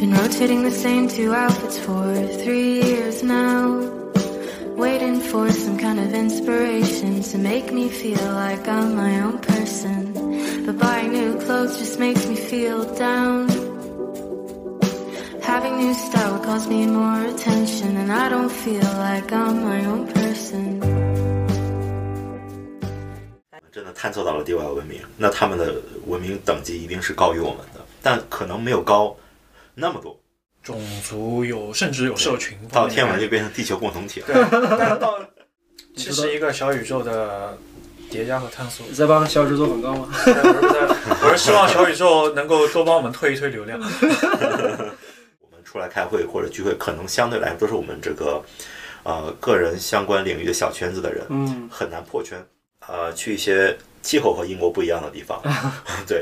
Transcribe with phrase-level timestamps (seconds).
[0.00, 3.80] Been rotating the same two outfits for three years now.
[4.76, 10.12] Waiting for some kind of inspiration to make me feel like I'm my own person.
[10.66, 13.48] But buying new clothes just makes me feel down.
[15.40, 19.84] Having new style would cause me more attention, and I don't feel like I'm my
[19.86, 20.80] own person.
[23.72, 25.74] 真的探测到了地外文明，那他们的
[26.06, 29.14] 文明等级一定是高于我们的，但可能没有高
[29.81, 30.17] 那么多。
[30.63, 32.55] 种族有，甚至有社群。
[32.71, 34.27] 到天文就变成地球共同体了。
[34.27, 34.35] 对，
[34.77, 35.19] 但是到
[35.97, 37.57] 其实一个小宇宙的
[38.11, 38.85] 叠加和探索。
[38.87, 40.07] 你在帮小宇宙做广告吗？
[40.13, 40.33] 我是
[40.71, 43.79] 在，我是希望小宇宙能够多帮我们推一推流量。
[45.41, 48.39] 我们出来开会或者聚会，可能相对来说都是我们这个
[49.01, 52.37] 呃个人相关领域的小圈子的人，嗯，很难破圈。
[52.87, 55.41] 呃，去一些气候和英国不一样的地方，
[56.07, 56.21] 对，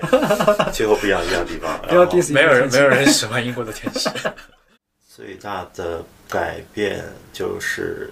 [0.71, 4.09] 气候不一样一样的地方， 然后没有人，没有人喜欢英国的天气。
[5.07, 8.09] 最大的改变就是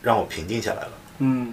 [0.00, 0.92] 让我平静下来了。
[1.18, 1.52] 嗯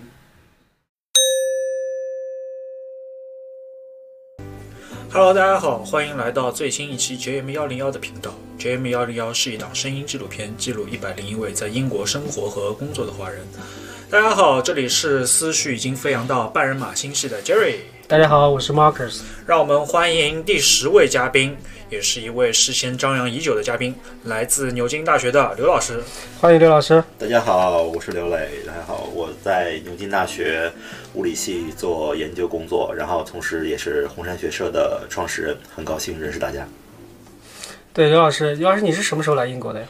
[5.11, 8.33] ，Hello，大家好，欢迎来到最新一期 JM 幺零幺的频道。
[8.57, 13.45] JM 幺零幺是一档声音纪录片，记录一百零一位在英国生活和工作的华人。
[14.09, 17.75] 大家好，这里是思绪已经飞扬到半人马星系的 Jerry。
[18.08, 19.19] 大家好，我是 Marcus。
[19.45, 21.58] 让我们欢迎第十位嘉宾，
[21.89, 26.02] 也是一位事先张扬已久的嘉宾，来自牛津大学的刘老师。
[26.39, 27.03] 欢迎刘老师。
[27.19, 28.47] 大家好，我是刘磊。
[28.66, 30.72] 大家好，我在牛津大学
[31.16, 36.66] 物理系做研究工作，然后同时也是红山学社的创始人，很高兴认识大家。
[37.91, 39.88] 对，刘老师，刘老师，你是什么时候来英国的呀？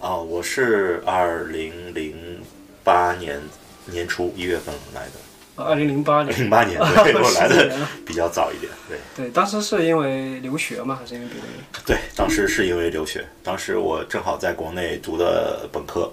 [0.00, 2.41] 啊、我是二零零
[2.84, 3.40] 八年
[3.86, 6.38] 年初一月份来的，二零零八年。
[6.38, 8.72] 零八年， 对我来的比较早一点。
[8.88, 10.98] 对对，当时是因为留学吗？
[11.00, 11.46] 还是因为别的？
[11.84, 16.12] 对，当时是因为留学，当时我正好在国内读的本科，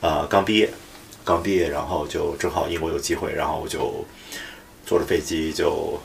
[0.00, 0.70] 呃，刚毕业，
[1.24, 4.04] 刚毕业，然后就正好英国有机会，然后我就
[4.84, 6.00] 坐着飞机就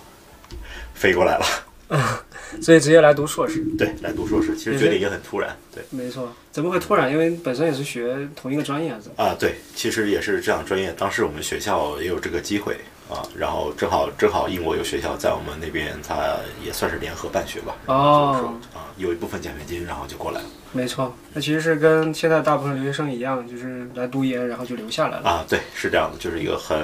[0.93, 1.45] 飞过来了。
[2.61, 3.63] 所以直接来读硕士。
[3.77, 5.55] 对，来读硕士，其实决定也很突然。
[5.73, 7.11] 对没错，怎么会突然？
[7.11, 9.09] 因为本身也是学同一个专业，还是？
[9.15, 10.93] 啊，对，其实也是这样专业。
[10.97, 12.75] 当时我们学校也有这个机会
[13.09, 17.75] 啊，然后正好正好英国有学校在我们那边，它也算是联合办学吧。
[17.85, 20.47] 然后就是说啊，有一部分奖学金，然后就过来了。
[20.71, 26.77] 没错，那其实是跟现在大部分留学生一样，就是来读研，然后就留下来了，啊，对，是这样的，就是一个很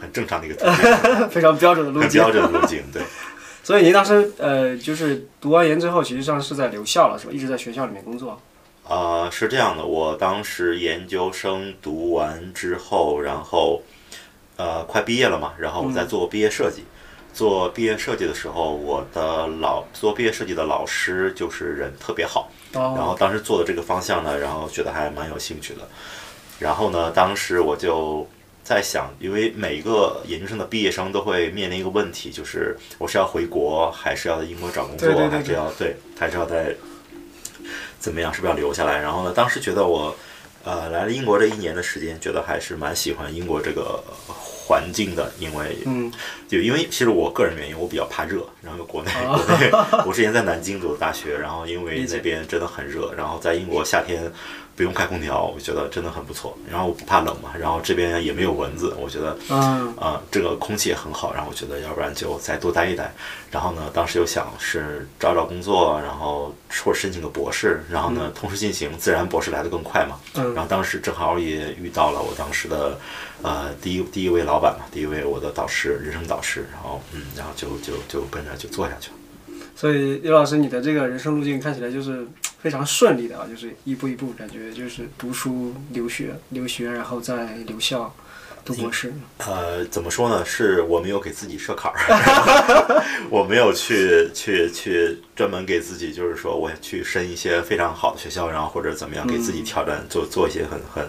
[0.00, 2.22] 很正常的一个途径， 非常标准的路径。
[2.22, 2.82] 很标准的路径。
[2.90, 3.02] 对，
[3.66, 7.32] 所以您当时呃，就是读完研之后，其实上是在留校了，是吧？
[7.32, 8.40] 一直在学校里面工作。
[8.86, 13.82] 呃，是这样的，我当时研究生读完之后，然后
[14.54, 16.84] 呃快毕业了嘛，然后我在做毕业设计。
[17.34, 25.80] 做毕业设计的时候，我的老做毕业设计的老师就是人特别好，然后哦，当时做的这个方向呢，然后觉得还蛮有兴趣的。
[26.60, 28.28] 然后呢，当时我就
[28.66, 36.74] 在想，因为每一个研究生的毕业生都会面临一个问题，就是我是要回国，还是要在英国找工作，对对对还是要对，还是要在
[38.00, 39.00] 怎么样，是不是要留下来？
[39.00, 40.12] 然后呢，当时觉得我
[40.64, 46.10] 呃来了英国这一年的时间，觉得还是蛮喜欢英国这个环境的，因为嗯，
[46.48, 49.70] 就因为其实我个人原因，我比较怕热，然后 国内、哦国内，
[50.04, 54.28] 我之前在南京读的大学，然后因为那边真的很热，然后在英国夏天
[54.76, 56.56] 不用开空调，我觉得真的很不错。
[56.70, 63.10] 然后我不怕冷嘛，然后这边也没有蚊子，我觉得嗯，啊、这个空气也很好，然后我觉得要不然就再多待一待。
[63.50, 66.54] 然后呢，当时又想是找找工作，然后
[66.84, 70.16] 或者申请个博士，然后呢同时进行，自然博士来的更快嘛。
[70.34, 72.98] 嗯然后当时正好也遇到了我当时的
[73.42, 79.16] 呃第一第一位老板嘛，第一位我的导师，人生导师，然后嗯，然后就就就跟着就做下去了。
[79.74, 82.26] 所以刘老师，你的这个人生路径看起来就是
[82.66, 88.12] 非常顺利的啊，就是一步一步，感觉就是读书、留学、留学，然后再留校
[88.64, 89.12] 读博士。
[89.38, 90.44] 呃，怎么说呢？
[90.44, 101.08] 是我没有给自己设坎儿， 我没有去去去专门给自己，就是说我去申一些非常好的学校，然后或者怎么样给自己挑战，做做一些很很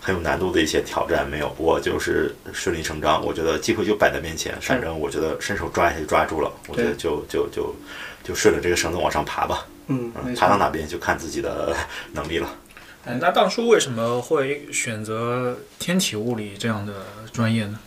[0.00, 1.28] 很有难度的一些挑战。
[1.28, 3.22] 没有，我就是顺理成章。
[3.22, 7.76] 我觉得机会就摆在面前，反正我觉得伸手抓一下就抓住了，我觉得就就就
[8.22, 9.66] 就顺着这个绳子往上爬吧。
[9.88, 11.74] 嗯，嗯，爬到哪边就看自己的
[12.12, 12.48] 能力了。
[13.06, 16.92] 哎那当初为什么会选择天体物理这样的
[17.32, 17.78] 专业呢？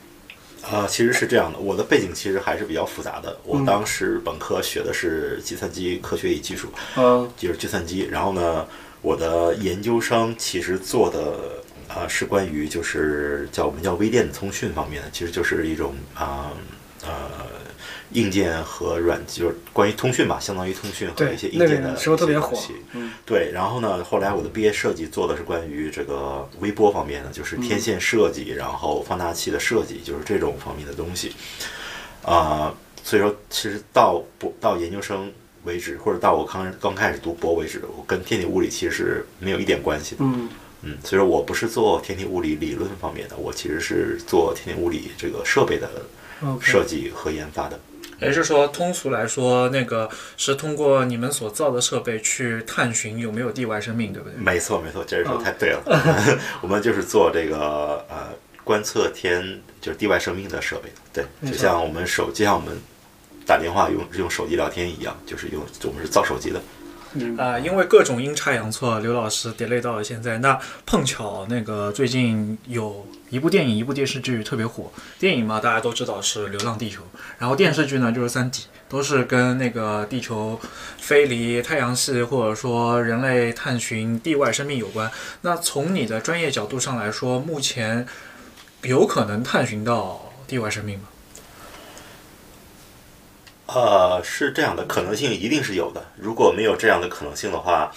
[0.69, 3.37] 啊、其实是这样的，我的背景其实还是比较复杂的。
[3.43, 6.67] 我嗯当时本科学的是计算机科学与技术，
[6.97, 8.07] 嗯就是计算机。
[8.11, 8.67] 然后呢，
[9.01, 16.51] 我的研究生其实做的啊、是关于就是叫我们叫微电子通讯方面的，其实就是一种啊
[17.03, 17.11] 呃
[18.11, 22.81] 硬件和软，就是关于通讯吧，相当于通讯和一些，硬件的时候特别火一些东西。
[22.93, 31.33] 嗯，对，然后呢，后来我的毕业设计做的是关于这个微波方面的，就是天线设计，然后放大器的设计，就是这种方面的东西。
[32.23, 32.73] 啊、
[33.03, 35.31] 所以说，其实到博到研究生
[35.63, 40.17] 为止，或者到我刚刚开始读博为止，我跟天体物理其实是没有一点关系的。
[40.21, 40.49] 嗯，
[40.81, 45.89] 嗯，所以说我不是做天体物理理论方面的，我其实是做天体物理这个设备的
[46.61, 47.79] 设计和研发的。
[48.19, 54.37] 也就是说，通俗来说，那个是通过你们所造的设备去探寻有没有地外生命，对不对？
[54.37, 55.81] 没错，没错，这说太对了。
[56.61, 58.29] 我们就是做这个呃
[58.63, 62.75] 观测天就是地外生命的设备，对，就像我们手，机像我们
[63.45, 66.59] 打电话用用手机聊天一样，就是用我们是造手机的。
[67.37, 70.37] 啊、因为各种阴差阳错，刘老师 delay 到了现在。
[70.39, 74.91] 那碰巧那个最近有一部电影、一部电视剧特别火。
[75.19, 77.01] 电影嘛，大家都知道是《流浪地球》，
[77.37, 80.59] 然后电视剧呢就是《三体》，都是跟那个地球
[80.97, 85.09] 飞离太阳系，或者说人类探寻地外生命有关。
[85.41, 88.05] 那从你的专业角度上来说，目前
[88.83, 91.05] 有可能探寻到地外生命吗？
[93.67, 96.03] 呃，是这样的，可能性一定是有的。
[96.15, 97.91] 如果没有这样的可能性的话，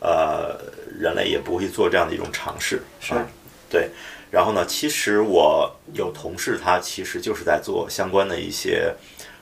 [0.00, 0.56] 呃，
[0.98, 2.82] 人类也不会做这样的一种尝试。
[3.00, 3.26] 是啊
[3.70, 3.90] 对。
[4.30, 8.94] 然后呢，其实我有同事，他其实就是在做相关的一些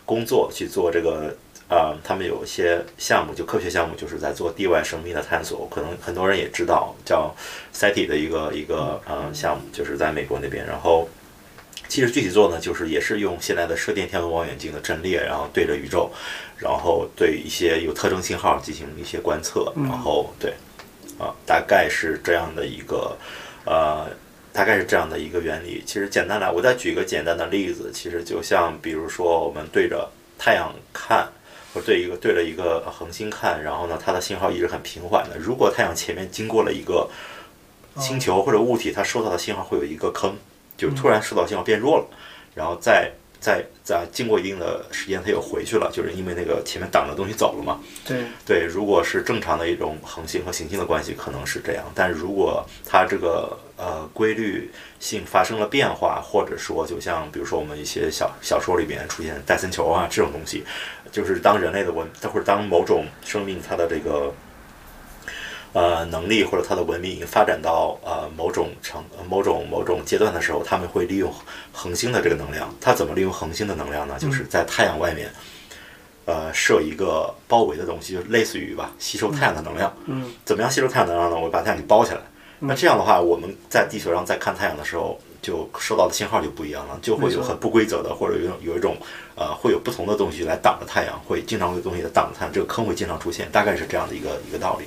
[0.04, 1.36] 工作，去做这个。
[1.66, 5.66] 呃，他们有一些项目，就科学项目，就是在做地外生命的探索。
[5.74, 7.34] 可能很多人也知道，叫
[7.74, 10.64] SETI 的一个一个呃项目，就是在美国那边。
[10.66, 11.08] 然后
[11.94, 16.10] 其实具体做呢，就是也是用现在的射电天文望远镜的阵列，然后对着宇宙，
[16.58, 20.52] 然后对一些有特征信号进行一些观测，然后对，
[21.20, 23.16] 啊，大概是这样的一个，
[23.64, 24.10] 呃，
[24.52, 25.84] 大概是这样的一个原理。
[25.86, 31.28] 其实简单来，我再举一个简单的例子，其实就像比如说我们对着太阳看。
[31.72, 35.36] 或者对一个对着一个恒星看，然后呢，它的信号一直很平缓的。
[35.36, 37.10] 如果太阳前面经过了一个
[37.98, 40.36] 星球或者物体，它收到的信号会有一个坑，
[40.76, 42.06] 就突然收到信号变弱了，
[42.54, 43.10] 然后再
[43.40, 47.78] 再再经过一定的时间，它又回去了，就是因为那个前面挡着东西走了嘛。
[48.06, 51.84] 对，对，如果是正常的一种恒星和行星的关系，可能是这样。
[51.94, 60.64] 但如果它这个呃规律性发生了变化，或者说就像比如说我们一些小小说里边出现戴森球啊这种东西，
[61.12, 64.32] 就是当人类的文或者当某种生命它的这个
[65.74, 71.30] 呃能力或者它的文明已经发展到呃某种程某种某种阶段的时候，他们会利用
[71.72, 72.74] 恒星的这个能量。
[72.80, 74.16] 它怎么利用恒星的能量呢？
[74.18, 75.30] 就是在太阳外面。
[76.26, 79.94] 呃，设一个包围的东西，就类似于吧，吸收太阳的能量。
[80.06, 81.38] 嗯，怎么样吸收太阳能量呢？
[81.38, 82.20] 我把太阳给包起来。
[82.60, 88.96] 那这样的话，我们在地球上在看太阳的时候，就收到的信号就不一样了，就会有很不规则的，或者有有一种
[89.34, 94.86] 呃，会有不同的东西来挡着太阳，会经常会有东西来挡着太阳，这个坑会经常出现，大概是这样的一个一个道理。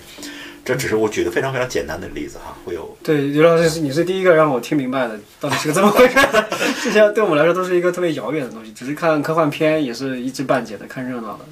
[0.68, 6.16] 这只是我举的非常非常简单的例子哈，会有对，刘老师，你是第一个让我听明白的，到底是个怎么回事？
[6.84, 11.46] 这些对我们来说都是一个特别遥远的东西，只是看科幻片也是一知半解的，看热闹的。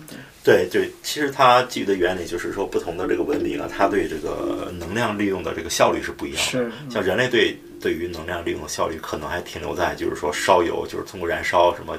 [0.44, 6.52] 对对对，其实它基于的原理就是说，不同的这个文明啊，它对这个能量利用的这个效率是不一样的。
[6.52, 11.98] 是像人类对对于能量利用的效率，可能还停留在就是说烧油，就是通过燃烧什么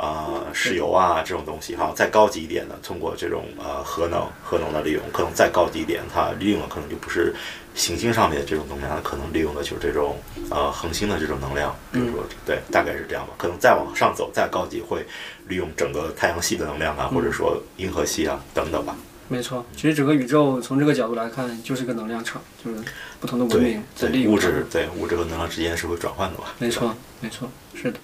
[0.00, 1.92] 啊、石油啊这种东西哈。
[1.94, 7.34] 再高级一点的，通过这种呃核能核能的利用，可能再高级一点，它利用的可能就不是
[7.74, 10.16] 行星上面的这种能量，可能利用的就是这种
[10.50, 11.76] 呃恒星的这种能量。
[11.92, 13.34] 比如说，对，大概是这样吧。
[13.36, 15.04] 可能再往上走，再高级会
[15.46, 18.96] 利用整个太阳系的能量啊，或者说银河系啊等等吧。
[19.28, 22.82] 没错，其实整个宇宙从这个角度来看，就是个能量场，就是
[23.20, 26.52] 不同的文对明在利对，物质对物质和能量之间是会转换的吧。
[26.58, 28.00] 没错，没错，是的。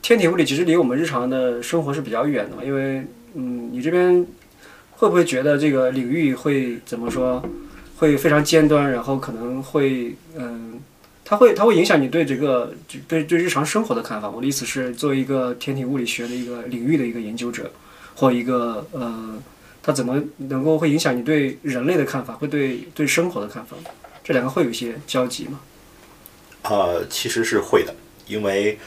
[0.00, 4.26] 天体物理其实离我们日常的生活是比较远的嘛，因为嗯，你这边
[4.92, 7.42] 会不会觉得这个领域会怎么说，
[7.96, 10.80] 会非常尖端，然后可能会嗯，
[11.24, 12.72] 它会它会影响你对这个
[13.06, 14.30] 对对日常生活的看法。
[14.30, 17.70] 我的意思是，作为一个天体物理学的一个领域的一个研究者，
[18.14, 19.38] 或一个呃，
[19.82, 23.76] 它怎么能够会影响你对人类的看法，会对对生活的看法？
[24.24, 25.60] 这两个会有一些交集吗？
[26.62, 27.94] 呃，其实是会的，
[28.26, 28.78] 因为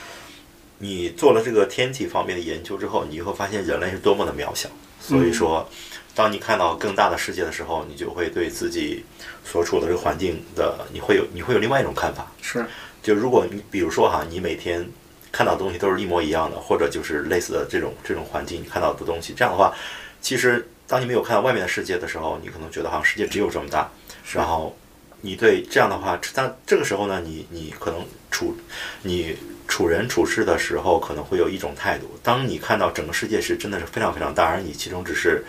[0.81, 4.67] 你做了这个天体方面的研究之后，你会发现人类是多么的渺小。
[4.99, 5.67] 所以说，
[6.13, 9.03] 当你看到更大的世界的时候，你就会对自己
[9.45, 12.31] 所处的这个环境的，你会有你会有另外一种看法。
[12.41, 12.65] 是，
[13.01, 14.87] 就如果你比如说哈，你每天
[15.31, 19.73] 看到的东西都是一模一样的，或者就是类似的这种这种环境，你看到的东西，这样的话，
[20.21, 23.89] 其实当你没有看到外面的世界的时候，你可能觉得好像世界只有这么大，
[24.33, 24.77] 然后
[25.21, 28.55] 你对这样的话，但这个时候呢，你你可能处
[29.01, 29.35] 你
[29.71, 32.19] 处人处事的时候，可能会有一种态度。
[32.21, 35.41] 当你看到整个世界是真的是非常非常大，而你其中只是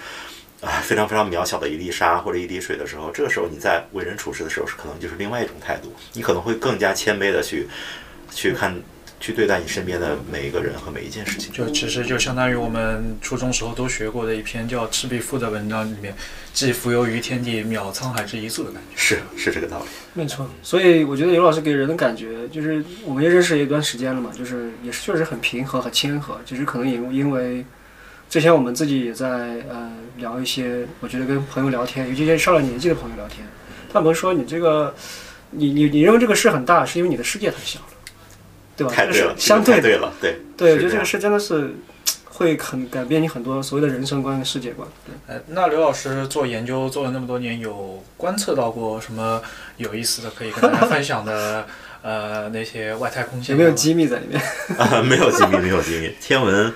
[0.61, 5.93] 啊非常非常渺小的一粒沙或者一滴水的时候，这个时候你在为人处事的时候，是可能就是另外一种态度。
[6.13, 7.69] 你可能会更加谦卑的去
[8.31, 8.81] 去看。
[9.23, 16.13] 去对待你身边的每一个人和每一件事情，就其实就相当于我们初中时候都学过的一篇叫《赤壁赋》的文章里面，
[16.53, 18.97] 既浮游于天地，渺沧海之一粟的感觉。
[18.97, 20.51] 是是这个道理，没错。
[20.61, 26.41] 所以我觉得刘老师给人的感觉，就是我们也认识一段时间了嘛，就是也是确实很平和、很谦和。
[26.45, 27.65] 就是可能也因为
[28.29, 29.29] 之前我们自己也在
[29.71, 33.47] 呃聊一些，我觉得跟朋友聊天，尤其是上了年纪的朋友聊天，
[33.93, 34.93] 他们说你这个，
[35.51, 37.87] 你你你认为这个事很大，是因为你的世界太小了。
[38.77, 38.93] 对吧？
[38.97, 41.75] 对了，相对对了，对对，我觉得这个事真的是
[42.25, 44.89] 会很改变你很多所谓的人生观、世界观。
[45.27, 49.43] 哎，那刘老师做研究做了那么多年，有观测到过什么
[49.77, 51.67] 有意思的可以跟大家分享的？
[52.05, 54.43] 呃，那些外太空有没有机密在里面？
[54.77, 56.13] 啊， 没有机密，没有机密。
[56.21, 56.75] 天文，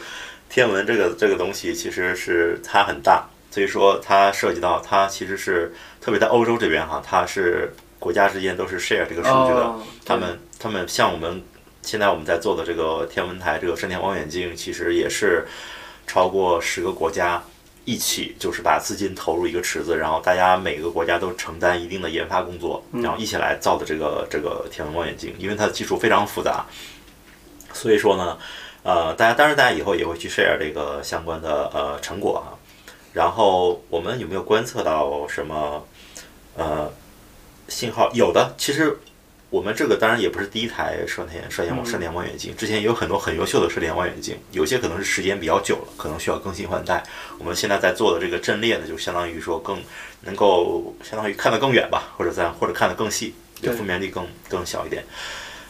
[0.49, 9.75] 天文这个这个东西其实是它很大，所以说它涉及到它其实是特别在欧洲这边哈，它是国家之间都是 share 这个数据的，
[10.05, 11.43] 他们他们像我们。
[11.87, 15.47] 现在我们在做的这个天文台，这个深天望远镜，其实也是
[16.05, 17.41] 超过十个国家
[17.85, 25.33] 一起，就是把资金投入一个池子，然后大家每个国家都承担一定的研发工作，然后一起来造的这个这个天文望远镜。
[25.39, 26.67] 因为它的技术非常复杂，
[27.73, 28.37] 所以说呢，
[28.83, 32.59] 呃，大家当然大家以后也会去 share 这个相关的呃成果啊。
[33.13, 35.87] 然后我们有没有观测到什么
[36.57, 36.93] 呃
[37.69, 38.11] 信号？
[38.13, 38.99] 有的，其实。
[39.49, 47.03] 我们这个当然也不是第一台射电射电射电望远镜，之前也有很多很优秀的射电望远镜，有些可能是时间比较久了，可能需要更新换代。
[47.39, 49.81] 我们现在在做的这个阵列呢，就相当于说更
[50.23, 55.05] 能够相当于看得更远吧，或者在或者看得更细，就分辨率更更小一点。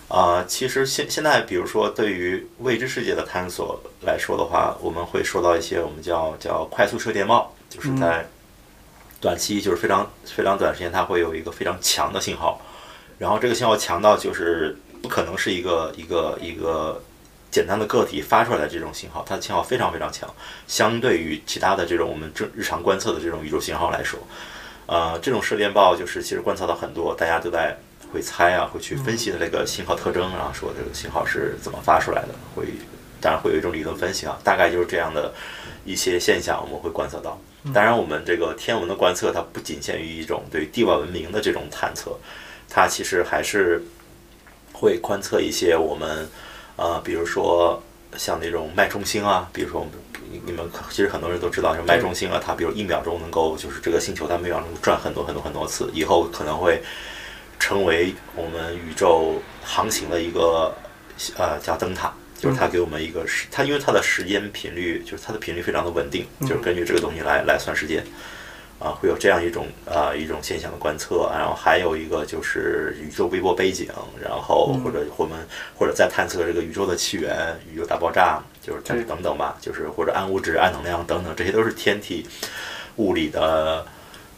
[0.09, 8.27] 啊，其实现现在比如说对于未知世界的探索来说的话，我们会说到一些我们叫叫快速射电帽，就是在
[9.21, 12.59] 短期就是非常非常短时间，它会有一个非常强的信号。
[13.19, 17.03] 然后这个信号强到就是不可能是一个一个一个
[17.51, 20.29] 简单的个体发出来的这种信号，它的信号非常非常强，
[20.67, 24.19] 相对于其他的这种我们正日常观测的这种宇宙信号来说，
[24.87, 27.75] 呃，这种射电暴就是其实观测到很多，大家都在
[28.13, 32.67] 会猜啊，会去分析的这个信号特征，然后说这个信号是怎么发出来的，会
[33.21, 35.33] 当然会有一种理论分析啊，大概就是这样的
[35.87, 37.41] 一些现象我们会观测到。
[37.73, 42.17] 当然，我们这个天文的观测它不仅限于一种对地外文明的这种探测。
[42.77, 43.83] 它其实还是
[44.75, 46.29] 会观测一些我们，
[46.77, 47.83] 呃，比如说
[48.19, 49.95] 像那种脉冲星啊，比如说我们
[50.45, 56.83] 你们其实很多人都知道，就脉冲星啊，它比如一秒钟能够就是这个星球它每秒钟转很多很多很多次，以后可能会
[57.59, 60.77] 成为我们宇宙航行的一个
[61.39, 68.05] 呃叫灯塔，就是它给我们一个时，它因为它的时间频率就是它的频率非常的稳定，就是根据这个东西来来算时间。
[68.79, 73.89] 啊，会有这样一种啊一种现象的观测，然后还有一个就是宇宙微波背景，
[74.23, 75.39] 然后或者我们
[75.75, 82.27] 或者在探测这个宇宙的起源、宇宙大爆炸，就是等等吧，就是或者暗物质、暗能量等等，这些都是天体
[82.97, 83.87] 物理的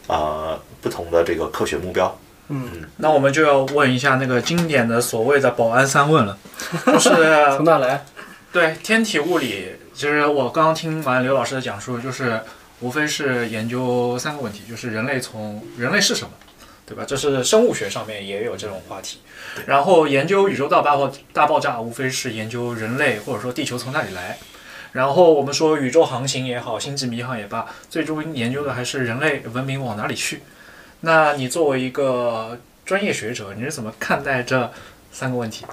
[0.07, 2.17] 呃不同的这个科学目标。
[2.47, 6.39] 嗯，那我们就要问一下那个经典的所谓的保安三问了，
[6.87, 7.11] 就是
[7.57, 8.07] 从哪来？
[8.53, 12.41] 对，天体物理，其实我刚刚听完刘老师的讲述，就是。
[12.81, 16.31] 无非是研究三个问题，就是人类从人类是什么，
[16.87, 17.05] 对吧？
[17.07, 19.19] 这是生物学上面也有这种话题。
[19.67, 24.39] 然后研究宇宙大爆大爆炸，无非是研究人类或者说地球从哪里来。
[24.93, 30.43] 然后我们说宇宙航行也好，星际迷航也罢，最终研究的还是人类文明往哪里去。
[31.01, 34.73] 那你作为一个专业学者，你是怎么看待这
[35.13, 35.67] 三个问题？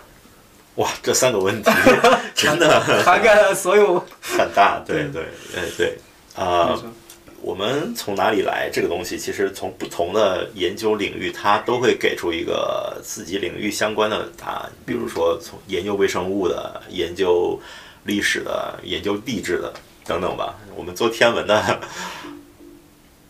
[0.75, 1.71] 哇，这三个问题
[2.35, 5.97] 真的涵盖了所有很大，对对对对。
[6.35, 6.77] 啊，
[7.41, 8.69] 我们从哪里来？
[8.71, 14.71] 这个东西其实从不同的研究领域，它都会给出一个自己领域相关的答案。
[14.85, 17.57] 比如说，从研究微生物的、研究
[18.03, 19.73] 历史的、研究地质的
[20.05, 20.57] 等等吧。
[20.75, 21.79] 我们做天文的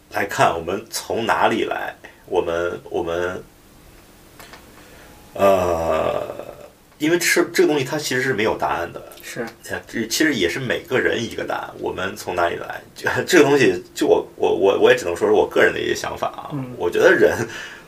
[0.09, 1.95] 来看，我们从哪里来？
[2.25, 3.43] 我们我们
[5.33, 6.54] 呃。
[6.97, 9.01] 因为吃这个东西，它其实是没有答案的。
[9.21, 11.73] 是，这其实也是每个人一个答案。
[11.79, 12.81] 我们从哪里来？
[13.25, 16.51] 这个东西，就我我我我也只能说是我个人的一些想法啊。
[16.77, 17.37] 我觉得人，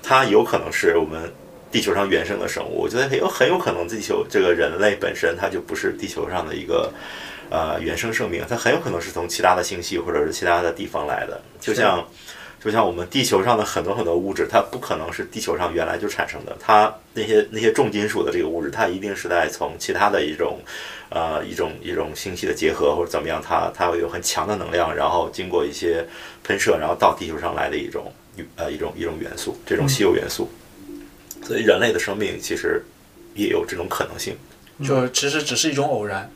[0.04, 1.32] 他有可能是我们
[1.72, 2.82] 地球上原生的生物。
[2.82, 6.92] 我觉得很有很有可能地球这个人类本身，它就不是地球上的一个
[7.50, 11.42] 呃原生生命，它很有可能是从其他的星系或者是其他的地方来的。
[11.60, 12.06] 就像。
[12.68, 20.60] 就像我们地球上的很多很多物质，它不可能是地球上原来就产生的，它那些那些重金属的这个物质，它一定是在从其他的一种，
[21.08, 26.06] 呃，一种一种星系的结合或者怎么样，它它会有很强的能量，然后经过一些
[26.44, 28.12] 喷射，然后到地球上来的一种
[28.58, 30.50] 呃一种一种元素，这种稀有元素。
[31.44, 32.84] 所以人类的生命其实
[33.34, 34.36] 也有这种可能性，
[34.84, 36.30] 就其实只是一种偶然。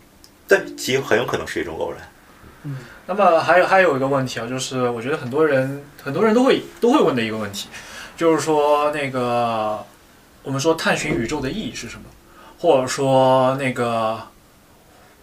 [0.48, 2.00] 对，极很有可能是一种偶然。
[2.64, 2.78] 嗯
[3.08, 7.68] 那么还有还有一个问题啊，就是我觉得很多人很多人都会都会问的一个问题，
[8.16, 9.84] 就是说那个
[10.44, 12.04] 我们说探寻宇宙的意义是什么，
[12.60, 14.22] 或者说那个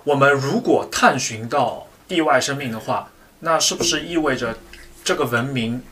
[0.05, 4.59] 我们如果探寻到地外生命的话，那是不是意味着
[5.05, 5.83] 这个文明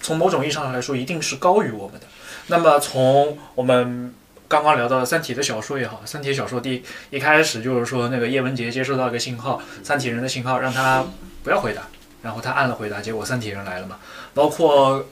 [0.00, 2.06] 从某种意义上来说一定是高于我们的？
[2.48, 4.14] 那么从我们
[4.48, 11.04] 刚刚聊到的《三体》的小说也好，《三体》小说第一开始就是说那个叶文洁接收到一个信号，三体人的信号，让他
[11.42, 11.82] 不要回答，
[12.22, 13.98] 然后他按了回答，结果三体人来了嘛。
[14.34, 15.06] 包括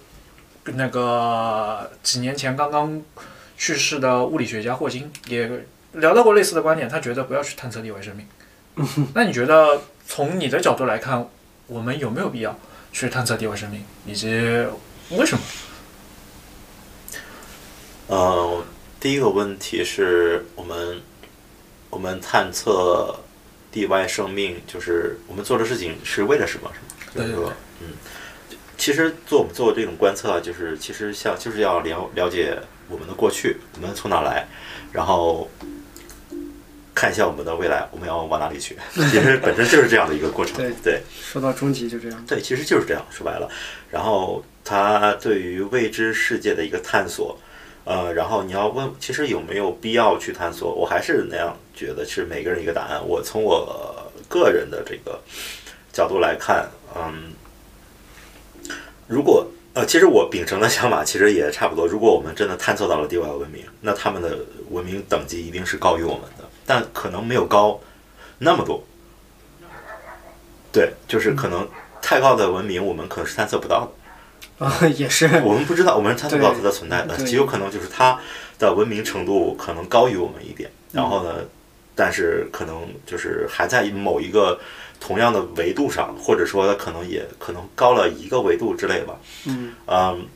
[0.65, 3.03] 那个几年前刚刚
[3.57, 5.51] 去世的物理学家霍金也
[5.93, 8.27] 聊到过类似的观点，他觉得不要去探测地外生命。
[9.15, 11.29] 那你觉得从你的角度来看，
[11.67, 12.59] 我们有没有必要
[12.93, 14.29] 去探测地外生命，以及
[15.11, 15.41] 为什么？
[18.07, 18.63] 呃，
[19.05, 20.99] 第一个问题是我们
[21.91, 23.15] 我们探测
[23.71, 26.73] 地外生命，就是我们做的事情是为了什么？
[26.73, 27.27] 是吗？
[27.27, 27.89] 对对对嗯，
[28.79, 32.59] 其实做我们做这种观测啊，就是其实像就是要了了解
[32.89, 34.49] 我们的过去，我们从哪来，
[34.91, 35.51] 然后
[36.95, 38.75] 看一下我们的未来，我们要往哪里去。
[38.95, 40.57] 其实本身就是这样的一个过程。
[40.57, 42.25] 对对说到终极就这样。
[42.27, 43.51] 对，其实就是这样，说白了。
[43.91, 47.39] 然后它对于未知世界的一个探索，
[47.85, 50.73] 呃，然后你要问，其实有没有必要去探索？
[50.73, 53.01] 我还是那样觉得，是每个人一个答案。
[53.07, 55.21] 我从我个人的这个
[55.93, 57.33] 角度来看，嗯，
[59.07, 61.87] 如果呃，其实我秉承的想法其实也差不多。
[61.87, 64.39] 如果我们真的探测到了地外文明，那他们的
[64.71, 67.79] 文明等级一定是高于我们的，但可能没有高
[68.39, 68.83] 那么多。
[70.73, 71.69] 对，就是可能
[72.01, 73.89] 太高的文明，我们可能是探测不到的。
[74.59, 78.19] 啊， 也是，我们不知道，我们探测不到它的存在的，极有可能就是它
[78.59, 81.35] 的文明程度可能高于我们一点，然后呢，
[81.95, 84.59] 但是可能就是还在某一个
[85.01, 89.17] 同样的维度上，或者说它可能也可能高了一个维度之类吧。
[89.47, 90.27] 嗯嗯，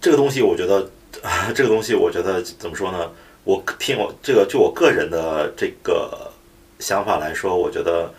[0.00, 0.88] 这个东西我觉得，
[1.54, 3.10] 这个东西我觉得怎么说呢？
[3.44, 6.32] 我听我这个就我个人的这个
[6.80, 8.12] 想法来说，我觉得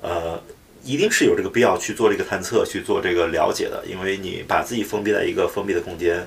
[0.00, 0.40] 呃，
[0.82, 6.26] 一定是有这个必要去做这个探测，去做这个了解的，因为你把自己封闭在一个封闭的空间，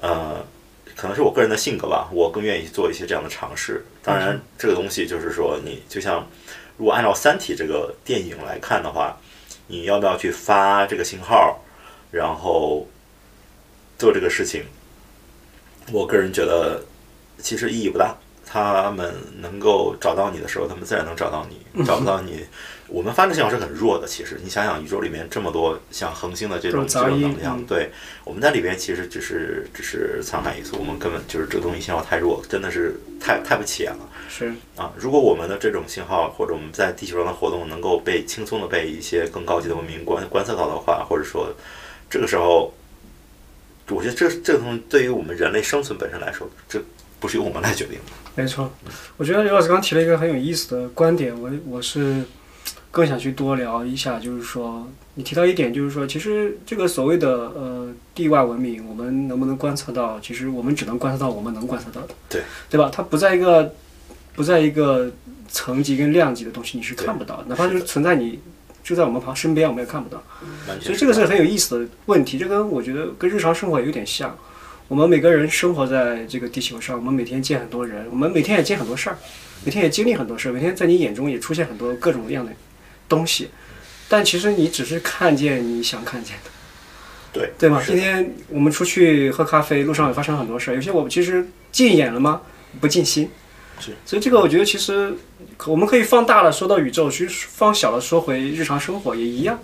[0.00, 0.44] 呃，
[0.96, 3.84] 可能是我个人的性格吧，我更愿意做一些这样的尝试。
[4.02, 6.26] 当然，这个东西就是说，你就像
[6.76, 9.16] 如果按照《三体》这个电影来看的话，
[9.68, 11.62] 你要不要去发这个信号，
[12.10, 12.88] 然后
[13.98, 14.64] 做这个事情？
[15.92, 16.82] 我个人觉得
[17.38, 18.16] 其实意义不大。
[18.44, 21.84] 他们能够找到你的时候，他们自然能找到你。
[21.86, 22.44] 找不到你，
[22.92, 24.06] 我们发的信号是很弱的。
[24.06, 27.90] 其实你想想，宇宙里面这么多像恒星的这种这这种能量，嗯对
[28.24, 34.08] 我们在里边其实只是只是沧海一粟，我们根本就是这个东西信号太弱，真的是太太不起眼了。
[34.28, 41.50] 是，啊，如果我们的这种信号或者我们在地球上的活动能够被轻松的被一些更高级的文明观观测到的话，或者说
[42.10, 42.72] 这个时候，
[43.88, 46.80] 我觉得这这个东西对于我们人类生存本身来说，这
[47.20, 48.12] 不是由我们来决定的。
[48.34, 48.72] 没错。
[49.16, 52.22] 我觉得刘老师刚提了一个很有意思的观点，我我是
[52.92, 60.20] 更想去多聊一下，就是说你提到一点，就是说其实这个所谓的呃地外文明，我们能不能观测到？
[60.20, 62.90] 其实我们只能观测到我们能观测到的，对对吧？
[62.92, 63.74] 它不在一个
[64.36, 65.10] 不在一个
[65.48, 68.38] 层级跟量级的东西，你是看不到的，哪怕就是存在你
[68.84, 70.22] 就在我们旁身边，我们也看不到。
[70.80, 74.36] 所以这个是很有意思的问题，这跟我觉得跟日常生活有点像。
[74.88, 79.16] 我们每个人生活在这个地球上，我们每天见很多人，我们每天也见很多事儿，
[79.64, 82.52] 每天也经历很多事儿，每天在你眼中也出现很多各种各样的
[83.08, 83.50] 东西，
[84.08, 86.50] 但其实你只是看见你想看见的，
[87.32, 87.82] 对对吗？
[87.86, 92.42] 今天我们出去喝咖啡，路上也发生很多事儿，有些我们其实进眼了吗？
[92.80, 93.30] 不尽心。
[93.80, 95.12] 是，所以这个我觉得其实
[95.56, 99.58] 可我们可以放大了说到宇宙，其实放小了说回日常生活也一样，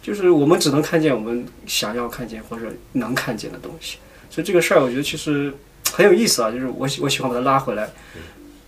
[0.00, 3.98] 就是我们只能看见我们想要看见或者能看见的东西。
[4.30, 5.52] 所以这个事儿我觉得其实
[5.92, 7.90] 很有意思啊，就是我喜我喜欢把它拉回来，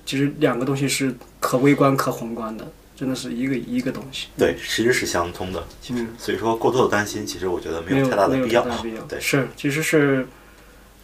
[0.05, 4.29] 其实两个东西是可微观可宏观的，真的是一个一个东西。
[4.37, 5.65] 对，其实是相通的。
[5.81, 8.65] 其实，嗯所以说过多的担心，其实我觉得没没有太大的必要。
[9.09, 10.27] 对是，其实是，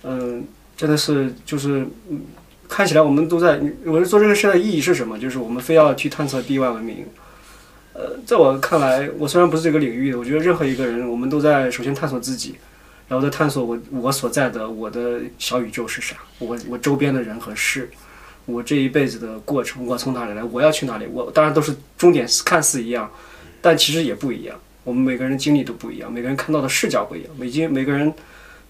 [0.02, 0.46] 嗯、
[0.76, 2.20] 真的是就是，嗯
[2.68, 5.18] 看起来我们都在，我是做这个事的意义是什么？
[5.18, 7.06] 就是我们非要去探测地外文明，
[7.94, 12.56] 呃，在我看来，我虽然不是这个领域的，我觉得任何一个人，我们都在首先探索自己，
[13.08, 17.90] 然后再探索我我所在的我的小宇宙是啥，我我周边的人和事，
[18.48, 23.10] 我这一辈子的过程，我从哪里来，我要去哪里，我当然都是终点看似一样，
[23.60, 24.58] 但其实也不一样。
[24.84, 28.10] 我们每个人经历都不一样，每个人看到的视角不一样，每经每个人，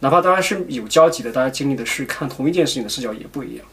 [0.00, 3.64] 哪怕当然是有交集的，大家经历的是看同一件事情的视角也不一样。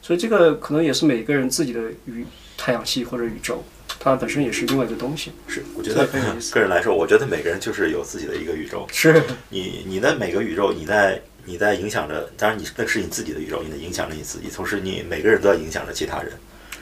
[0.00, 2.24] 所以这个可能也是每个人自己的宇
[2.56, 3.64] 太阳系或者宇宙，
[3.98, 5.32] 它本身也是另外一个东西。
[5.48, 8.86] 是，我觉得个人来说，我觉得每个人就是有自己的一个宇宙。
[8.92, 16.32] 是，你你的每个宇宙，你在你在影响着，当然你那是你自己的宇宙，你在影响着你自己，同时你每个人都在影响着其他人。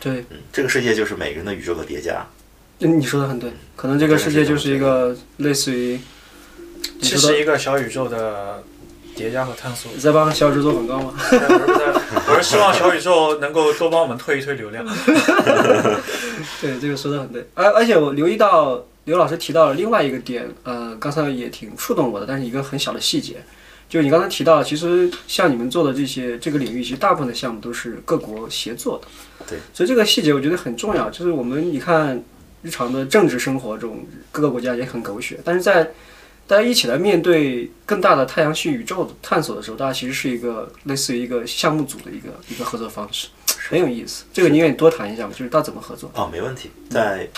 [0.01, 2.27] 对，嗯，这个世界就是每个人的宇宙的叠加。
[2.81, 6.01] 嗯你说的很对，可能这个世界就是一个类似于，
[6.99, 8.65] 你其实一个小宇宙的
[9.15, 9.93] 叠加和探索。
[9.95, 11.15] 你在帮小宇宙做广告吗？
[11.23, 14.85] 我是在，我是希望小宇宙能够多帮我们推一推流量。
[16.61, 17.47] 对，这个说的很对。
[17.55, 23.45] 而而且我留意到刘老师提到了另外一个点，呃，刚才也挺触动我的，但是一个很小的细节，
[23.93, 29.07] 就你刚才提到，其实像你们做的这些这个领域，其实大部分的项目都是各国协作的。
[29.47, 31.11] 对，所以这个细节我觉得很重要。
[31.11, 32.25] 就是我们你看
[32.63, 35.91] 日常的政治生活中，各个国家也很狗血，但是在
[36.47, 43.29] 大家一起来面对更大的太阳系宇宙的探索的时候，大家其实是一个类似于一个项目组的一个一个合作方式，
[43.69, 44.25] 很有意思。
[44.33, 45.35] 这个你愿意多谈一下吗？
[45.37, 46.11] 就是到怎么合作？
[46.15, 46.71] 哦，没问题。
[46.89, 47.29] 在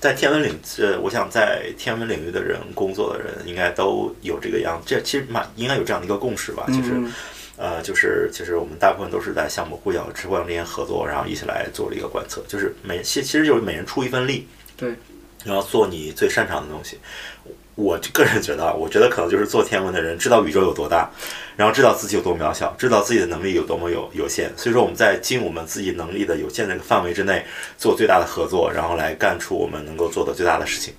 [0.00, 6.92] 在天文领，呃，我想在天文领域的人工作的人应该都有这个样，这其实蛮应该有这样的一个共识吧，就是。
[6.94, 7.12] 嗯
[7.58, 14.94] 呃，就是其实我们大部分都是在项目互相互相之间合作，然后一起来做了一个观测，就是每其其实就是每人出一份力，对，
[15.42, 16.98] 然后做你最擅长的东西。
[17.76, 21.08] 我个人觉得啊，我觉得可能就是做天文的人知道宇宙有多大，
[21.56, 24.50] 然后知道自己有多渺小，知道自己的能力有多么有有限。
[24.56, 27.44] 所以说我们在尽我们自己能力的有限的范围之内
[27.78, 30.94] 做最大的合作，然后来干出我们能够做的最大的事情。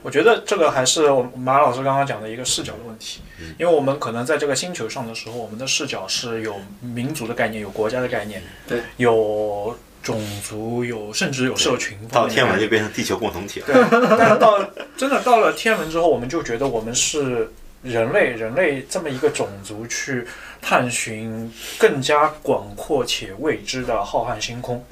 [0.00, 3.20] 我觉得这个还是我们马老师刚刚讲的一个视角的问题，
[3.58, 9.76] 因为我们可能在这个星球上的时候，我们的视角是有民族的概念，有国家的概念，对，有
[10.08, 12.26] 种族，有甚至有社群到。
[12.26, 13.66] 天文就变成地球共同体了。
[13.66, 13.74] 对，
[14.18, 14.58] 但是到
[14.96, 17.50] 真的到了天文之后，我们就觉得我们是
[17.82, 20.24] 人类，人类这么一个种族去
[20.62, 24.82] 探寻更加广阔且未知的浩瀚星空。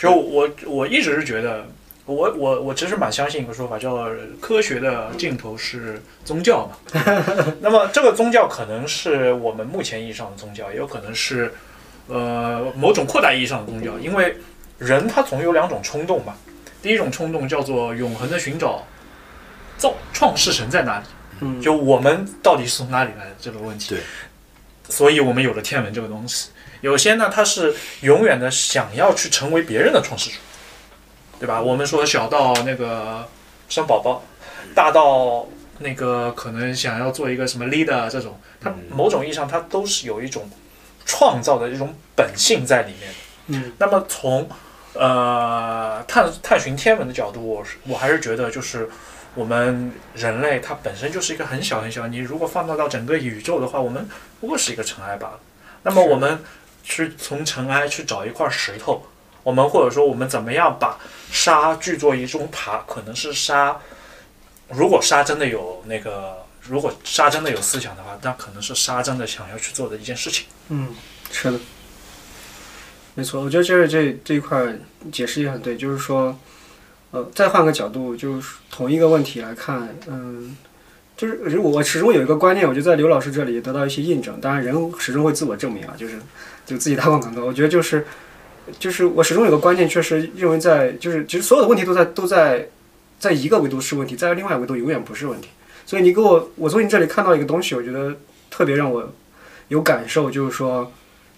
[0.00, 1.66] 就我我一直是觉得，
[2.06, 4.08] 我我我其实蛮相信一个说法，叫
[4.40, 7.02] 科学的尽头是宗教嘛。
[7.60, 11.52] 那么这个宗教可能是我们目前意义上的宗教，也有可能是
[12.08, 14.36] 呃某种扩大意义上的宗教，因为
[14.80, 16.36] 人他总有两种冲动吧。
[16.82, 18.84] 第一种冲动叫做永恒的寻找
[19.76, 21.04] 造创世神在哪里，
[21.40, 23.90] 嗯，就我们到底是从哪里来的这个问题。
[23.90, 24.00] 对，
[24.88, 26.48] 所以我们有了天文这个东西。
[26.80, 30.36] 有些呢，他是永远的想要去成为别人的创世主，
[31.38, 31.60] 对吧？
[31.60, 33.28] 我们说小到那个
[33.68, 34.22] 生宝宝，
[34.74, 35.46] 大到
[35.80, 40.48] 那个可能想要做一个什么 leader 这种，他某种意义上他都是有一种
[41.04, 43.16] 创造的一种本性在里面的。
[43.48, 44.48] 嗯，那么从
[44.94, 48.88] 呃探探寻天文的角度，我是我还是觉得就是
[49.34, 54.08] 我们人类它本身就是一个很小很小，你如果放大到整个宇宙的话，我们
[54.40, 55.40] 不过是一个尘埃罢了。
[55.82, 56.42] 那么我们
[56.82, 59.02] 去从尘埃去找一块石头，
[59.42, 60.98] 我们或者说我们怎么样把
[61.30, 63.80] 沙聚作一种塔，可能是沙。
[64.68, 70.46] 如果沙真的有那个，如果沙真的有思想的话，那可能是沙真的想要去做的一件事情。
[70.68, 70.94] 嗯，
[71.32, 71.58] 是的，
[73.16, 74.74] 没错，我觉得这这这一块
[75.10, 76.38] 解释也很对，就是说，
[77.10, 80.56] 呃，再换个角度，就是同一个问题来看，嗯，
[81.16, 84.40] 就是我我始终有一个观念，我就在刘老师这里得到一些印证。
[84.40, 86.18] 当然，人始终会自我证明啊，就是
[86.64, 87.44] 就自己打广告。
[87.44, 88.06] 我觉得就是
[88.78, 92.68] 就是我始终有个观念，确实认为在就是其实所有的问题都在都在
[93.18, 95.48] 在一个维度是问题，在另外维度永远不是问题。
[95.84, 98.14] 所以你给我我从你这里看到一个东西，我觉得
[98.48, 99.12] 特别让我
[99.68, 100.90] 有感受，就是说。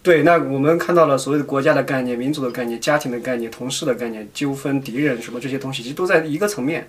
[0.02, 6.88] 对，那我们看到了所谓的国家的概念、民族的概念、家庭的概念、同事的概念、纠纷、敌人什么这些东西，其实都在一个层面。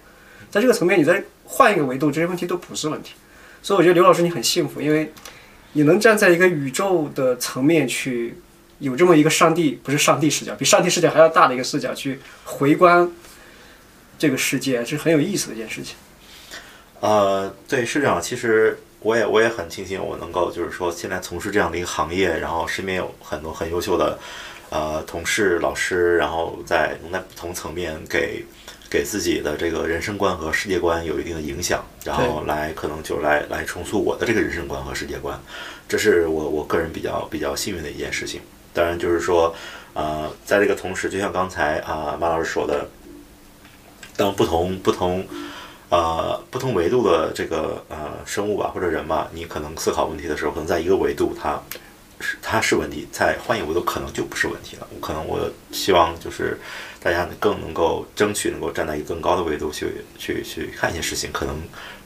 [0.50, 3.14] 在这个层面，你再换一个维度，这些问题都不是问题。
[3.62, 5.12] 所以我觉得刘老师你很幸福，因为
[5.74, 8.36] 你能站在一个宇宙的层面去
[8.80, 13.12] 有这么一个上帝，不是上帝视角，比上帝视角还要大的一个视角去回观
[14.20, 15.96] 这个世界，是很有意思的一件事情。
[17.00, 18.22] 呃，对，是这样。
[18.22, 24.18] 其实我也我也很庆幸，我能够就是说现在从事这样的一个行业，然后身边有很多很优秀的
[24.70, 28.44] 呃同事、老师，然后在能在不同层面给
[28.90, 35.40] 给自己的这个人生观和世界观有一定的影响，然后来可能就来来重塑我的这个人生观和世界观，
[35.88, 38.42] 这是我我个人比较比较幸运的一件事情。
[38.74, 39.54] 当然，就是说，
[39.94, 42.90] 呃，在这个同时，就像刚才啊、马老师说的。
[44.16, 45.26] 当不同不同
[45.94, 51.62] 呃不同维度的这个呃生物吧或者人吧，你可能思考问题的时候，可能在一个维度它
[52.20, 54.88] 是它是问题，在换一个维度可能就不是问题了。
[55.00, 56.58] 可能我希望就是
[57.00, 61.56] 大家更能够争取能够站在一个更高的维度去去去看一些事情，可能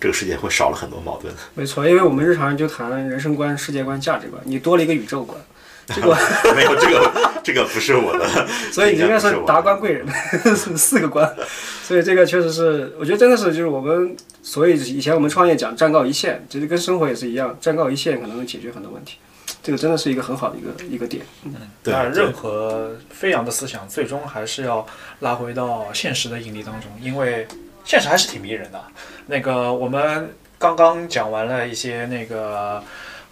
[0.01, 1.33] 这个世界会少了很多矛盾。
[1.53, 5.39] 没错，因为我们日常就谈人生观、世界观、价值观，你多了一个宇宙观，
[5.87, 6.15] 这个
[6.55, 10.05] 没有这个这个不是我的， 所以你应该是这个不是我的达官贵人，
[10.77, 11.33] 四个官，
[11.81, 19.17] 所以这个确实是，我觉得真的是就是我们，所以以前我们创业讲站高一线，其实跟生活也是一样，站高一线可能能解决很多问题，
[19.63, 21.25] 这个真的是一个很好的一个一个点。
[21.45, 24.85] 嗯对那任何飞扬的思想，最终还是要
[25.21, 27.47] 拉回到现实的引力当中，因为
[27.85, 28.83] 现实还是挺迷人的。
[29.27, 32.83] 那个我们刚刚讲完了一些那个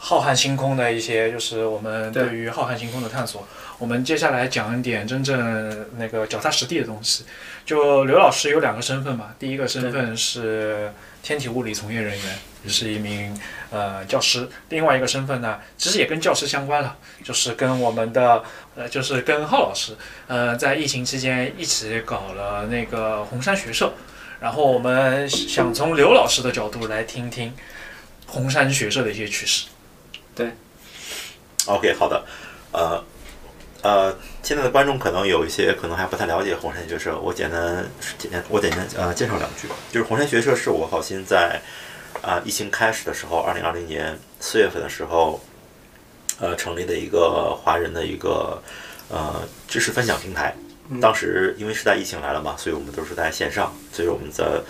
[0.07, 3.47] 浩瀚星空的一些，就是我们对对于浩瀚星空的探索。
[3.79, 7.23] 我们接下来讲一点真正那个脚踏实地的东西。
[7.65, 12.37] 就刘老师有两个身份嘛，第一个身份是天体物理从业人员，
[12.67, 13.35] 是一名
[13.71, 18.43] 呃教师；另外一个身份呢，其实也跟教师相关了，就是跟我们的
[18.75, 19.95] 呃，就是跟浩老师，
[20.27, 23.91] 呃，在疫情期间一起搞了那个红山学社。
[24.39, 27.51] 然后我们想从刘老师的角度来听听
[28.27, 29.47] 红山学社的一些趋
[30.36, 30.52] 势。
[31.67, 32.26] OK，好的，
[32.71, 33.04] 呃
[33.82, 37.86] 呃，现在的观众可能有一些可能还不太了解红山学社，我简单
[38.17, 41.62] 简单我简单呃介绍两句，就是红山学社是我好心在
[42.21, 45.39] 啊、疫情开始的时候，二零二零年四月份的时候，
[46.39, 48.60] 呃成立的一个华人的一个
[49.10, 50.56] 呃知识分享平台。
[51.02, 54.63] 当时因为是在疫情来了嘛，所以我们都是在线上，所以我们的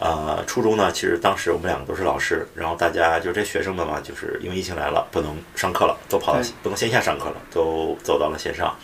[0.00, 8.76] 呃初中呢，其实当时我们两个都是老师，然后大家就这学生们嘛，就是因为疫情来了，不能上课了，都跑到对不能线下上课了，都走到了线上。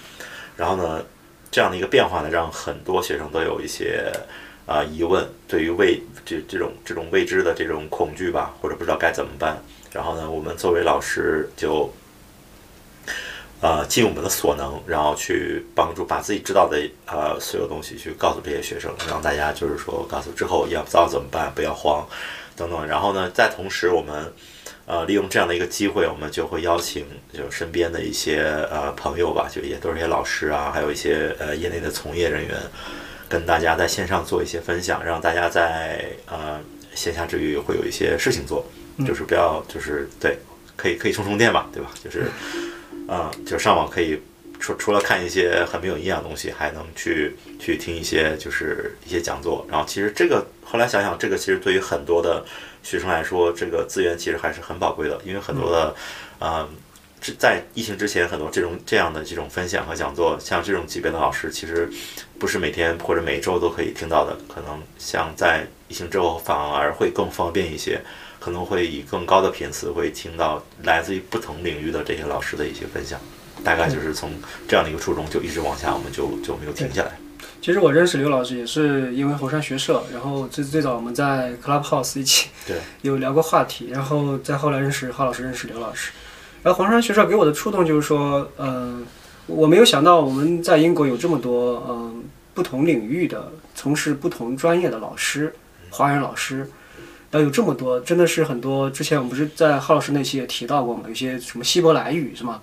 [0.57, 1.05] 然后呢，
[1.50, 4.12] 这样的一个变化呢，让很多学生都有一些
[4.66, 9.57] 啊、疑问，对于未这这种这种未知的这种恐惧吧，或者不知道该怎么办。
[9.92, 11.92] 然后呢，我们作为老师就
[13.64, 22.07] 呃尽我们的所能，然后去帮助把自己知道的呃所有东西去告诉这些学生，让大家就是说告诉之后要知道怎么办，不要慌
[22.55, 22.87] 等等。
[22.87, 24.31] 然后呢，在同时我们
[24.85, 32.55] 呃利用这样的一个机会，我们就会邀请就身边的一些呃朋友吧，就也都是一些老师啊，还有一些呃业内的从业人员，
[33.31, 36.61] 跟大家在线上做一些分享，让大家在呃
[36.94, 38.62] 线下之余会有一些事情做，
[39.07, 40.37] 就是不要就是对，
[40.77, 41.90] 可以可以充充电吧，对吧？
[42.05, 42.31] 就是
[43.09, 44.21] 啊、就上网可以
[44.59, 49.67] 除除了看一些很没有营养的东西，还能去去听一些就是一些讲座。
[49.71, 52.45] 然后其实这个后来想想，这个其实对于很多的
[52.83, 55.95] 学生来说，这个资源其实还是很宝贵的，因为很多的
[56.38, 56.69] 啊。
[57.21, 61.88] 之在疫情之前，很多这种这样的这种分享和讲座，像这种级别的老师，其实
[62.38, 64.37] 不是每天或者每周都可以听到的。
[64.47, 67.99] 可能像在疫情之后，反而会更方便一些，
[68.44, 73.18] 可能会以更高的频次会听到来自于不同领域的这些老师的一些分享。
[73.64, 74.30] 大概就是从
[74.68, 77.12] 这样的一个初衷，就一直往下，我们就就没有停下来。
[77.62, 86.12] 其实我认识刘老师也是因为红山学社，然后最最早我们在 Clubhouse 一起对 有聊过话题，然后再后来认识郝老师，认识刘老师。
[86.62, 89.07] 然后黄山学社给我的触动就是说，嗯、
[89.46, 95.54] 我没有想到我们在英国有这么多嗯、不同领域的从事不同专业的老师，
[95.88, 96.68] 华人老师。
[97.35, 98.88] 然后有这么多，真的是很多。
[98.88, 102.61] 之前我们不是在郝老师那期也提到过嘛，有些什么希伯来语是吗？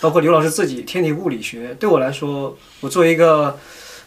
[0.00, 3.58] 包括刘老师自己天体物理学，对我来说，我作为一个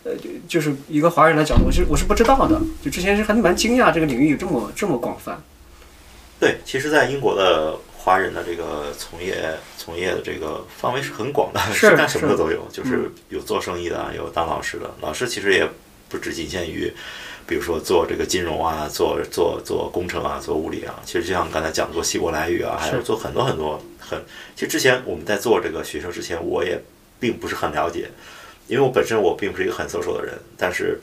[0.06, 5.38] 呃，就就是一个华人的角度，我是我是不知道的，就之前是还蛮惊讶这个领域有这么这么广泛。
[6.40, 14.90] 对，其实，在英国的华人的这个从业从业的这个范围是很广的，是干什么的都有，就是有做生意的啊，有当老师的。
[15.02, 15.70] 老师其实也
[16.08, 16.94] 不只仅限于，
[17.48, 20.96] 比如说做这个金融啊，做做做工程啊，做物理啊。
[21.06, 24.20] 其实就像刚才讲做希伯来语啊，还有是做很多很多很。
[24.56, 26.82] 其实之前我们在做这个学生之前，我也
[27.20, 28.10] 并不是很了解，
[28.68, 31.00] 因为我本身我并不是一个很 social 的人，但是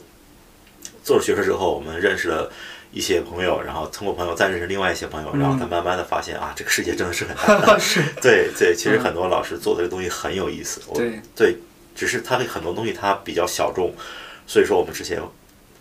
[1.03, 2.51] 做了学生之后，我们认识了。
[2.95, 7.73] 一些朋友，然后通过朋友再认识另外一些朋友，然后他慢慢的发现啊，这个世界真的是很大。
[7.81, 10.79] 是，对对，其实很多老师做的这个东西很有意思。
[10.85, 11.57] 我对对，
[11.95, 13.91] 只是他的很多东西他比较小众，
[14.45, 15.19] 所以说我们之前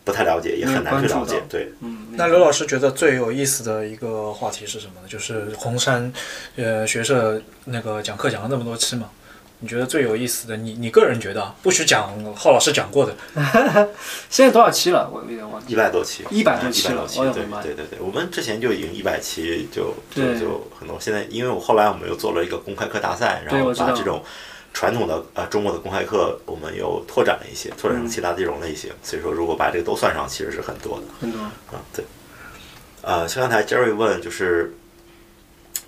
[0.04, 1.24] 不太了解，也很难去了。
[1.24, 5.08] 解对，嗯，那刘老师觉得最有意思的一个话题是什么呢？
[5.08, 6.12] 就是红山，
[6.56, 9.10] 呃，学社那个讲课讲了那么多期嘛，
[9.60, 13.14] 你觉得最有意思的，你你个人觉得啊，不许讲浩老师讲过的，
[14.28, 15.08] 现在多少期了？
[15.12, 15.72] 我有点忘记。
[15.72, 20.98] 一百多期，100多期了一百多期，对我的妈对对对，我们之前就已经一百期就就就很多。
[20.98, 24.22] 现在因为我后来我们又做了一个公开课大赛，然后把这种
[24.72, 28.90] 传统的呃中国的公开课，我们又拓展了一些，拓展成其他这种类型。
[29.02, 31.04] 所以说，如果把这个都算上，其实是很多的。
[31.20, 31.40] 很多。
[31.40, 31.52] 啊，
[31.94, 32.04] 对。
[33.02, 34.74] 呃，像刚才 Jerry 问，就是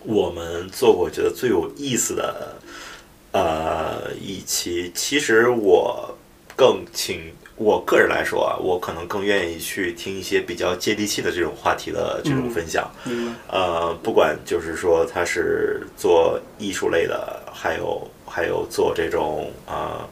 [0.03, 2.57] 我们做过觉得最有意思的
[3.33, 6.17] 呃一期，其实我
[6.57, 12.91] 更倾我个人来说啊，我可能更愿意去听一些比较接地气的这种话题的这种分享。
[13.05, 13.33] 明白。
[13.49, 20.09] 呃，不管就是说他是做艺术类的，还有还有做这种呃，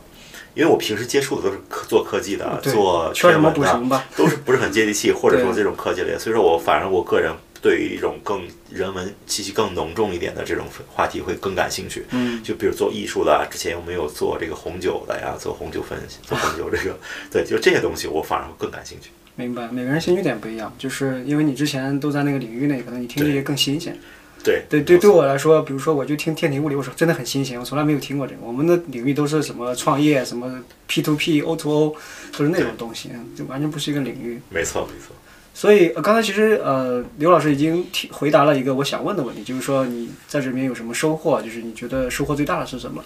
[0.55, 4.01] 因为我平时接触的都是科做科技的，做缺什么天文的。
[4.17, 12.07] 都是不是很接地气，或者说这种科技类，所以说我反而我个人对于一种更人文气息更浓重一点的这种话题会更感兴趣。
[12.11, 15.35] 嗯，就比如做艺术的啊，之前有没有做这个红酒的呀？
[15.37, 16.97] 做红酒分析，做红酒这个，
[17.29, 19.11] 对，就这些东西我反而会更感兴趣。
[19.35, 19.67] 明白。
[19.73, 23.99] 每个人兴趣点不一样，就是因为你之前都在那个领域内，可能你听这些更新鲜。
[24.45, 28.41] 对对对，对我来说，比如说我就听天体物理，我说真的很新鲜，我从来没有听过这个。
[28.43, 31.97] 我们的领域都是什么创业、什么 P to P、O to O，
[32.37, 34.41] 都是那种东西，就完全不是一个领域。
[34.51, 35.15] 没错没错，
[35.55, 41.41] 所以、呃刚才其实呃，刘老师已经提回答了一个我想问的问题，就是说你在这边有什么收获？
[41.41, 43.03] 就是你觉得收获最大的是什么？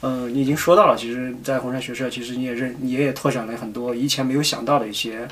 [0.00, 5.26] 呃，你已经说到了，其实，在红山学社，其实你也认，你也拓展了很多以前没有想到的一些对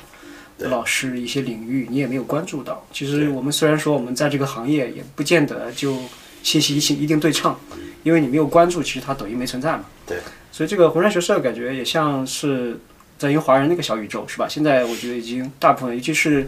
[0.59, 2.85] 老师、一些领域，你也没有关注到。
[2.91, 5.97] 其实我们虽然说我们在这个行业，也不见得就
[6.41, 7.55] 信息一定一定对称，
[8.03, 9.85] 因为你没有关注，其实它抖音没存在嘛。
[10.05, 10.17] 对。
[10.51, 12.77] 所以这个红山学社感觉也像是
[13.17, 14.47] 在一个华人那个小宇宙，是吧？
[14.47, 16.47] 现在我觉得已经大部分，尤其是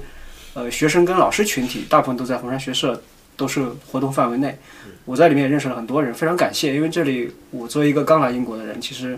[0.54, 3.02] 呃学生跟老师群体，大部分都在红山学社，
[3.36, 4.58] 都是活动范围内。
[5.06, 9.18] 我在里面也认识了很多人，非常感谢，因为这里我作为一个刚来英国的人，其实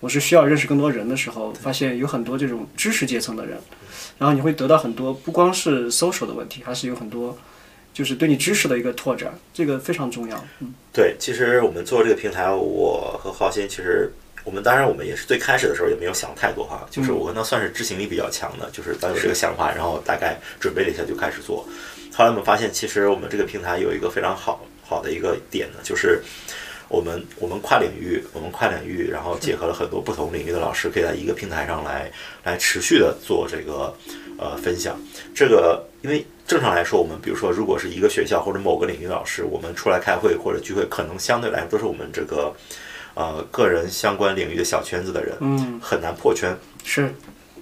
[0.00, 3.58] 我是需要认识更多人的时候，发现有很多这种知识阶层的人，
[4.18, 7.36] 然后你会得到很多不光是 social 的问题，还是有很多
[7.92, 10.44] 就是对你知识的一个拓展，这个非常重要。
[10.60, 14.12] 嗯，对，其实我们做这个平台，我和浩鑫其实。
[14.44, 21.66] 我们当然，我们也是最开始的时候也没有想太多哈，就是我跟他算是执行力比较强的，就是当有这个想法，然后大概准备了一下就开始做。
[22.14, 26.22] 后来我们发现，其实我们这个平台有一个非常好好的一个点呢，就是
[26.88, 32.10] 我们我们跨领域，我们跨领域，然后结合了很多不同领域的老师，可以在一个平台上来
[32.44, 33.94] 来持续的做这个
[34.38, 34.98] 呃分享。
[35.34, 42.54] 这个因为正常来说，我们比如说如果是一个学校或者某个领域的老师，我们出来开会或者聚会，可能相对来说都是我们这个
[43.14, 46.56] 呃个人相关领域的小圈子的人，嗯，很难破圈。
[46.84, 47.12] 是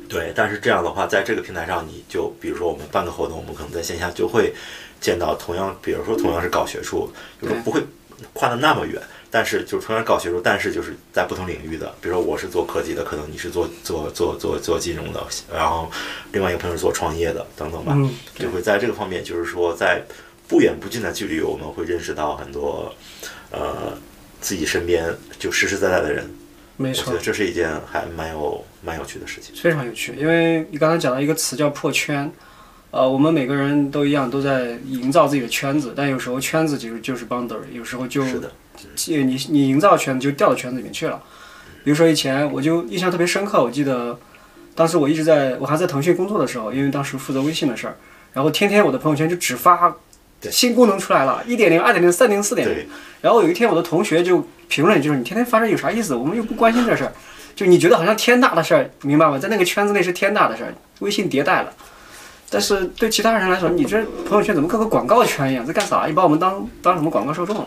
[0.06, 4.52] 对，但是这样的话，在这个平台上，你就比如说我们办个活动，我们可能在线下就会
[5.00, 7.10] 见到同样，比如说同样是搞学术，
[7.40, 7.82] 就是不会
[8.32, 9.00] 跨的那么远，
[9.30, 15.90] 但是就同样搞学术，但是就是在不同领域的，比如说我是做科技的，可能你是做做做做做金融的，然后
[16.32, 20.02] 另外一个朋友是做创业的，等等吧，嗯，就会在这个方面，就是说在
[20.46, 22.94] 不远不近的距离，我们会认识到很多
[23.50, 23.96] 呃
[24.40, 26.30] 自己身边就实实在在的人，
[26.76, 27.24] 没错我觉得。
[27.24, 29.54] 这是一件还蛮有蛮有趣的事情。
[29.56, 32.30] 非常有趣，因为你刚才讲到一个词叫破圈，
[32.94, 38.52] 呃，我们每个人都一样，都在营造自己的圈子，但有时候圈子其实就是 boundary，有时候就是的，
[39.08, 41.20] 你你营造圈子就掉到圈子里面去了。
[41.82, 44.16] 比如说以前我就印象特别深刻，我记得
[44.76, 47.96] 当时我一直在我还在腾讯工作的时候，因为当时负责微信的事儿，
[48.32, 49.96] 然后天天我的朋友圈就只发
[50.42, 52.86] 新功能出来了，一点零、二点零、三点零、四点零。
[53.20, 56.14] 然后有一天我的同学就评论，就是你天天发这有啥意思？
[56.14, 57.12] 我们又不关心这事儿，
[57.56, 59.36] 就你觉得好像天大的事儿，明白吗？
[59.36, 61.72] 在那个圈子内是天大的事儿，微信迭代了。
[62.54, 65.66] 但是对其他人来说，你这朋友圈怎么跟个广告圈一样？
[65.66, 66.06] 在干啥？
[66.06, 67.66] 你把我们当当什么广告受众了？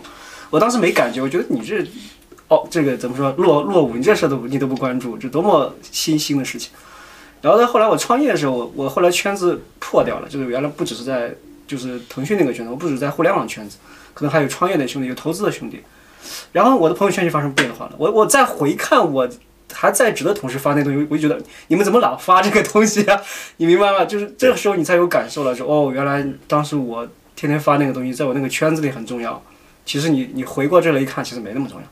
[0.50, 1.86] 我当时没感觉，我觉得你这，
[2.48, 3.98] 哦，这个怎么说落落伍？
[3.98, 6.72] 你这事都你都不关注，这多么新兴的事情。
[7.42, 11.36] 然后到后来我创业的时候，我我后来圈子破掉了，就是原来不只是在
[11.68, 13.78] 就是腾讯那个圈子，我不止在互联网圈子，
[14.14, 15.84] 可能还有创业的兄弟，有投资的兄弟。
[16.54, 17.92] 然后我的朋友圈就发生变化了。
[17.98, 19.28] 我我再回看我
[19.74, 23.22] 还在职的同事发那东西，我就觉得你们怎么老发这个东西啊？
[23.58, 24.06] 你明白吗？
[24.06, 29.42] 就是这个时候你才有感受了，说哦，原来当时我天天发那个东西，在我那个圈子里很重要。
[29.86, 31.88] 其实你你回过这来一看，其实没那么重要。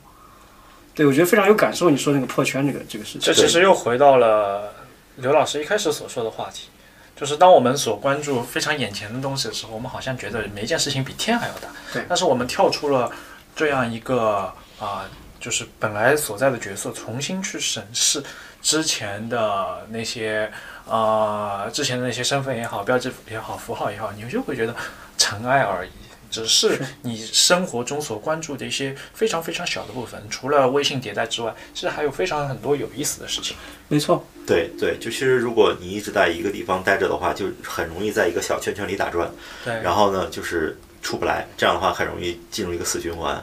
[0.94, 1.90] 对，我觉得非常有感受。
[1.90, 4.74] 你说那个破圈这个这个事情，这其实又回到了
[5.18, 6.68] 刘老师一开始所说的话题，
[7.16, 11.70] 就是当我们所关注非常眼前的东西的时候，我们好像觉得每一件事情比天还要大。
[11.94, 13.12] 对但是我们跳出了
[13.56, 15.06] 这样一个啊、
[15.46, 18.24] 就是本来所在的角色，重新去审视
[18.64, 20.52] 之前的那些
[20.88, 24.76] 啊、之前的那些身份也好、标志也好、符号也好，你就会觉得
[25.20, 25.92] 尘埃而已。
[26.32, 33.56] 只是你生活中所关注的一些非常非常小的部分，除了微信迭代之外，其实还有非常很多有意思的事情。
[33.88, 39.30] 没错，对对，就其实如果你一直在一个地方待着的话，就很容易在一个小圈圈里打转，
[39.64, 43.42] 对，然后呢，就是出不来，这样的话很容易进入一个死循环。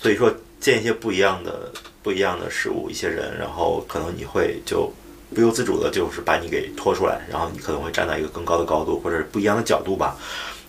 [0.00, 1.70] 所以说，见一些不一样的
[2.02, 4.92] 不一样的事物，一些人，然后可能你会就
[5.34, 10.16] 不由自主的，就是把你给拖出来，然后你可能会站在一个更高的高度，或者是不一样的角度吧，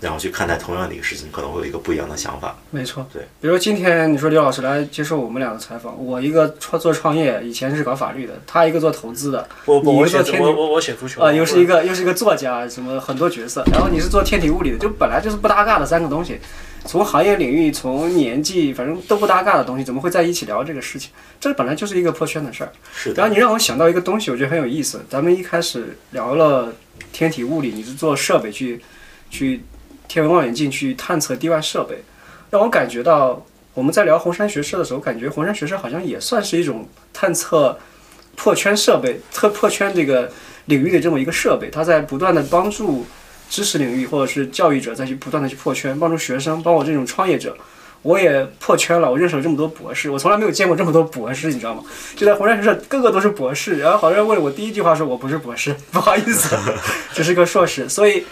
[0.02, 2.56] 然后去看待同样的一个事情，可能会有一个不一样的想法。
[2.72, 3.24] 没错，对。
[3.42, 16.40] 比如今天你说刘老师来接受我们俩的采访，我一个创做创业，以前是搞法律的，他一个做投资的，我我我我我写足球啊、又是一个又是一个作家，什么很多角色，然后你是做天体物理的，就本来就是不搭嘎的三个东西，
[16.86, 21.12] 从行业领域，从年纪，反正都不搭嘎的东西，怎么会在一起聊这个事情？
[21.40, 22.72] 这本来就是一个破圈的事儿。
[22.94, 25.06] 是的，然后你让我想到一个东西，我觉得很有意思。
[25.10, 26.74] 咱们一开始聊了
[27.12, 28.82] 天体物理，你是做设备去
[29.30, 29.62] 去
[30.08, 32.04] 天文望远镜去探测地外设备，
[32.50, 37.78] 让我感觉到我们在聊红山学社的时候，感觉红山学社好像也算是一种探测
[38.36, 40.32] 破圈设备、测破圈这个
[40.66, 43.06] 领域的这么一个设备，它在不断的帮助
[43.50, 47.58] 知识领域或者是教育者再去不断的去破圈，帮助学生，帮我这种创业者。
[48.02, 51.84] 我也破圈了，我认识了这么多博士，我从来没有见过这么多博士，你知道吗？
[52.16, 53.80] 就在红山学社，个个都是博士。
[53.80, 56.56] 然后好像问我第一句话说：“我不是博士， 不好意思，
[57.12, 58.24] 只是个硕士。”所以，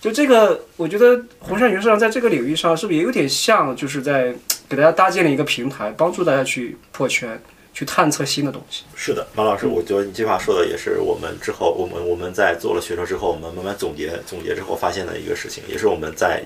[0.00, 4.32] 就这个，我觉得红山学社在这个领域上是不是也有点像，就是在
[4.68, 7.40] 给大家搭建了一个平台，帮助大家去破圈，
[7.76, 8.84] 去探测新的东西。
[8.94, 16.42] 是的，马老师，我觉得你这话说的也是我们之后，我们我们在做了学社之后，我们慢慢总结总结之后发现的一个事情，也是我们在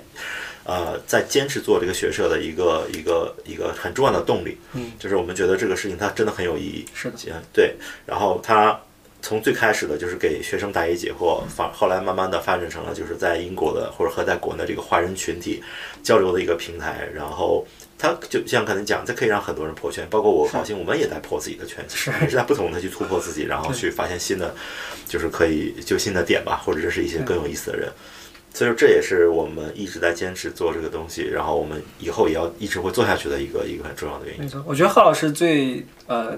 [0.65, 4.59] 呃在坚持做这个学社的一个一个一个很重要的动力。
[4.73, 6.85] 嗯，就是我们觉得这个事情它真的很有意义。
[6.93, 7.77] 是的，嗯，对。
[8.05, 8.77] 然后它
[9.23, 15.63] 从最开始的就是给学生答疑解惑，反后来慢慢的发展成了就是在英国的或者和在国内这个华人群体
[16.03, 17.09] 交流的一个平台。
[17.15, 17.65] 然后
[18.01, 24.55] 它就像刚才讲，这可以让很多人破圈，包括我高兴，我们也在破自己的圈子，是也是在不同的去突破自己，然后去发现新的，
[25.07, 27.93] 就是可以就新的点吧，或者是一些更有意思的人。
[28.53, 34.43] 所以说，这也是我们一直在坚持做这个东西，然后我们以后也要一直会做下去的一个一个很重要的原因。
[34.43, 34.65] 没错。
[34.67, 36.37] 我觉得贺老师最呃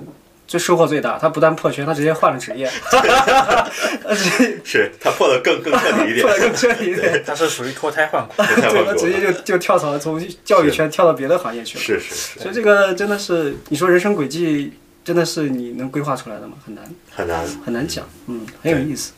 [0.53, 7.25] 最收获最大，他不但破圈，他直接换了职业，他直接是他破的更更彻底一点 破，的更彻底一点。
[7.27, 8.35] 他是属于脱胎换骨。
[8.37, 8.93] 对，换过了。
[8.93, 11.83] 他直接就就跳槽，从教育圈跳到别的行业去了。
[11.83, 16.53] 是是是，所以这个真的是，你说人生轨迹真的是你能规划出来的吗？
[16.63, 17.47] 很难很难。
[17.65, 19.13] 很难讲，嗯，很有意思。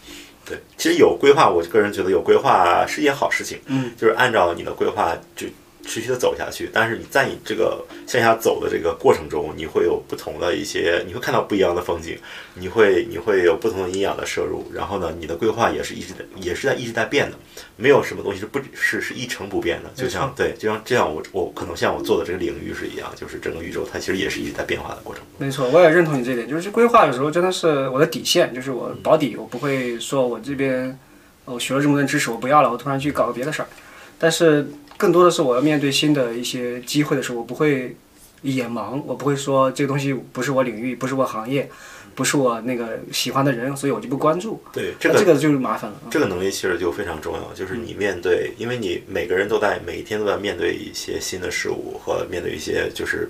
[0.44, 3.58] 对，其实有规划，我个人觉得有规划是一件好事情。
[3.66, 5.48] 嗯，就是按照你的规划就
[5.86, 6.70] 持续的走下去。
[6.72, 12.18] 但是你在你这个向下走的这个过程中，你会有不同的一些，你会看到不一样的风景，
[12.54, 14.64] 你会你会有不同的营养的摄入。
[14.72, 17.36] 然后呢，你的规划也是一直在也是在一直在变的，
[17.76, 19.90] 没有什么东西是不是是一成不变的。
[19.94, 25.22] 就像对，就像这样我我可能像我做的这个领域是一样，就是整个宇宙它其实也是一直在变化的过程。
[25.38, 30.98] 没错，我也认同你这一点，就是规划有时候真的是我的底线，就是我保底，我不会说我这边
[31.44, 33.68] 呃我学了这么多知识我不要了，我突然去搞个别的事儿。
[34.16, 34.66] 但是
[34.96, 37.96] 更多的是我要面对新的一些机会的时候，我不会
[38.42, 41.68] 眼盲，我不会说这个东西不是我领域，不是我行业，
[42.14, 44.62] 不是我那个喜欢的人，所以我就不关注。
[44.72, 45.96] 对，这个这个就是麻烦了。
[46.10, 53.28] 这个能力其实就非常重要，就是你面对，因为你每个人都在每一天都在面对一些新的事物和面对一些就是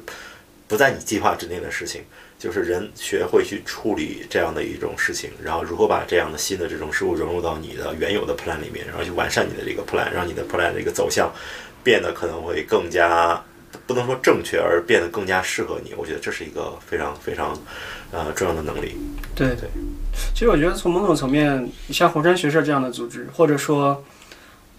[0.66, 2.02] 不在你计划之内的事情，
[2.44, 11.32] 就是人学会去处理这样的一种事情，然后如何把这样的新的这种事物融入到你的原有的 plan 里面，然后去完善你的这个 plan，让你的 plan 的一个走向
[11.82, 13.42] 变得可能会更加
[13.86, 15.94] 不能说正确，而变得更加适合你。
[15.96, 17.58] 我觉得这是一个非常非常
[18.10, 18.94] 呃重要的能力。
[19.34, 19.66] 对对，
[20.34, 24.04] 其实我觉得从某种层面，像红山学社这样的组织，或者说，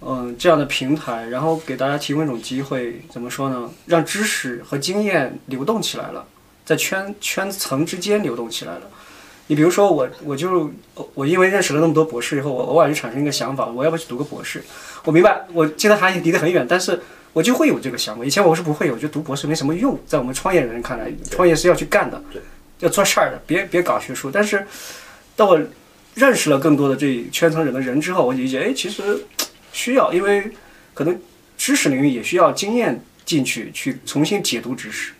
[0.01, 3.71] 嗯、这样的平台，然后给大家提供一种机会，怎么说呢？
[3.87, 6.27] 让知识和经验流动起来了，
[6.65, 8.81] 在圈圈层之间流动起来了。
[9.47, 10.71] 你比如说我，我就
[11.13, 14.63] 我因为认识了那么多博士以后，我偶尔就产生一个想法，我要不要去读个博士？
[15.03, 16.99] 我明白，我现在还离得很远，但是
[17.31, 18.25] 我就会有这个想法。
[18.25, 22.41] 以前我是不会有，我觉得读博士没什么用，在我们创业人看来，创业是要去干的对，
[22.79, 24.31] 要做事儿的，别别搞学术。
[24.31, 24.65] 但是
[25.35, 25.61] 当我
[26.15, 29.23] 认识了更多的这圈层人的人之后，我理解，哎，其实
[29.71, 30.49] 需要，因为
[30.95, 31.21] 可能
[31.55, 35.11] 知识领域也需要经验进去，去重新解读知识，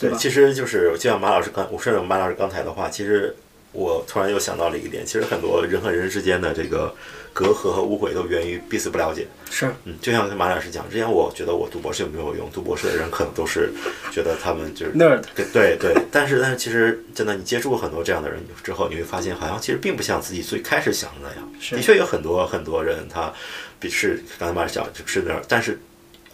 [0.00, 0.16] 对吧？
[0.18, 3.36] 其实就是就像马老师刚，我顺着马老师刚才的话，其实
[3.72, 6.92] 我突然又想到了一个点，其实很多人和人之间的这个
[7.32, 9.28] 隔阂和误会都源于彼此不了解。
[9.50, 13.70] 是，嗯，就像马老师讲，之前我觉得我读博士有没有用，读博士的人可能都是
[14.10, 21.52] 觉得他们就是 nerd，对对对，但是但是其实真的，你接触过很多这样的人之后，你会发现，好像其实并不像自己最开始想的那样。
[21.60, 23.32] 是的确有很多很多人，他
[23.78, 25.78] 比是刚才马老师讲就是那样，但是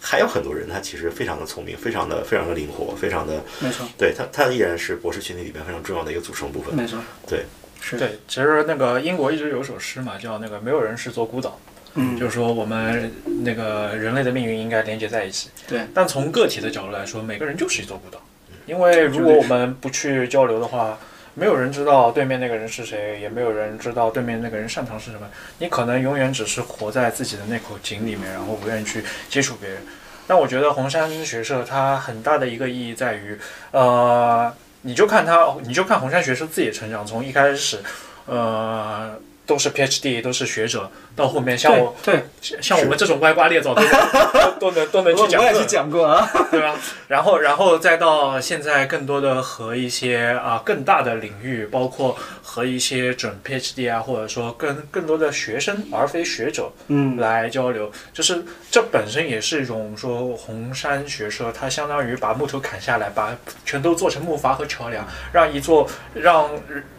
[0.09, 6.72] 还有很多人，他其实非常的聪明，非常的非常的灵活，非常的没错，对他他依然是博士群体里面非常重要的一个组成部分。
[6.76, 7.44] 没错，对，
[7.80, 11.59] 是，对，其实那个英国一直有首诗嘛，叫那个没有人是座孤岛，
[11.94, 15.48] 嗯，就是说我们那个人类的命运应该连接在一起。
[15.66, 18.22] 对，但从个体的角度来说，每个人就是一座孤岛。
[18.66, 20.98] 因为如果我们不去交流的话，
[21.39, 25.28] 没有人知道对面那个人是谁，也没有人知道对面那个人擅长是什么。
[25.59, 29.78] 你可能永远只是活在自己的那口井里面，然后不愿意去接触别人。
[30.26, 33.39] 但我觉得红山学社它很大的一个意义在于，
[33.70, 37.80] 呃，你就看他，你就看红山学社自己的成长，从一开始，
[38.24, 39.14] 呃，
[39.45, 46.76] 都是 PhD，都是学者，到后面像我，对，像我们这种歪瓜裂枣都能 都能都能去讲课，我也去讲过啊， 对吧？
[47.08, 66.50] 然后，然后再到现在，更多的和一些啊更大的领域，包括和一些准 PhD 啊，或者说跟更多的学生而非学者，嗯，来交流，就是这本身也是一种说红山学社，它相当于把木头砍下来，把全都做成木筏和桥梁，让一座让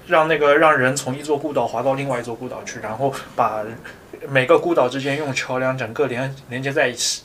[0.07, 3.61] 让那个让人从一座孤岛滑到另外一座孤岛去，然后把
[4.29, 7.23] 每个孤岛之间用桥梁整个连连接在一起。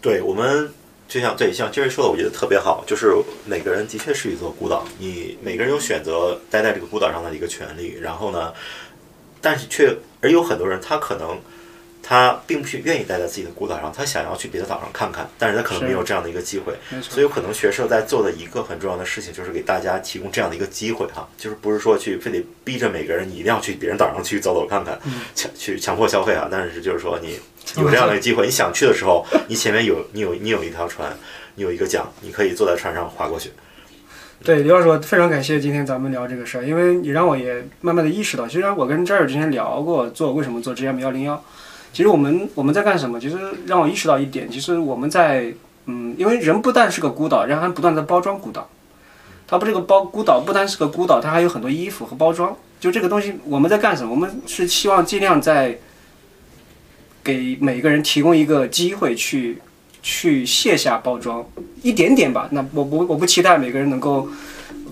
[0.00, 0.72] 对我们
[1.08, 3.14] 就像对像杰瑞说的，我觉得特别好，就是
[3.46, 7.98] 每个人的确是一座孤岛，你每个人有选择待在这个孤岛上的一个权利。
[8.00, 8.52] 然后呢，
[9.40, 11.38] 但是却而有很多人，他可能
[12.08, 16.72] 他并不是愿意待在自己的孤岛上，他想要去别的岛上看看，但是他可能没有这样的一个机会。
[17.02, 24.98] 所以有可能学社在做的一个很重要的事情，就是给大家提供这样的一个机会哈，就是不是说去非得逼着每个人你一定要去别人岛上去走走看看，
[25.34, 27.38] 强去强迫消费啊，但是就是说你
[27.76, 31.14] 有这样的一个机会，你想去的时候，你前面有你有你有一条船，
[31.56, 33.50] 你有一个桨，你可以坐在船上划过去。
[34.42, 41.44] 对，刘老师，我非常感谢今天咱们聊这个事儿，因为你让我也慢慢的意识到，其实我跟这儿之前聊过做为什么做 GM 幺零幺，
[41.98, 43.18] 其实我们我们在干什么？
[43.18, 43.36] 其实
[43.66, 45.52] 让我意识到一点，其实我们在
[45.86, 48.68] 嗯，因为人不但是个孤岛，人还不断的包装孤岛，
[49.48, 52.56] 它不这个包孤岛不单是个孤岛，它还有很多衣服和包装。
[52.78, 54.12] 就这个东西，我们在干什么？
[54.12, 55.76] 我们是希望尽量在
[57.24, 59.58] 给每个人提供一个机会去
[60.00, 61.44] 去卸下包装，
[61.82, 62.46] 一点点吧。
[62.52, 64.28] 那我不我不期待每个人能够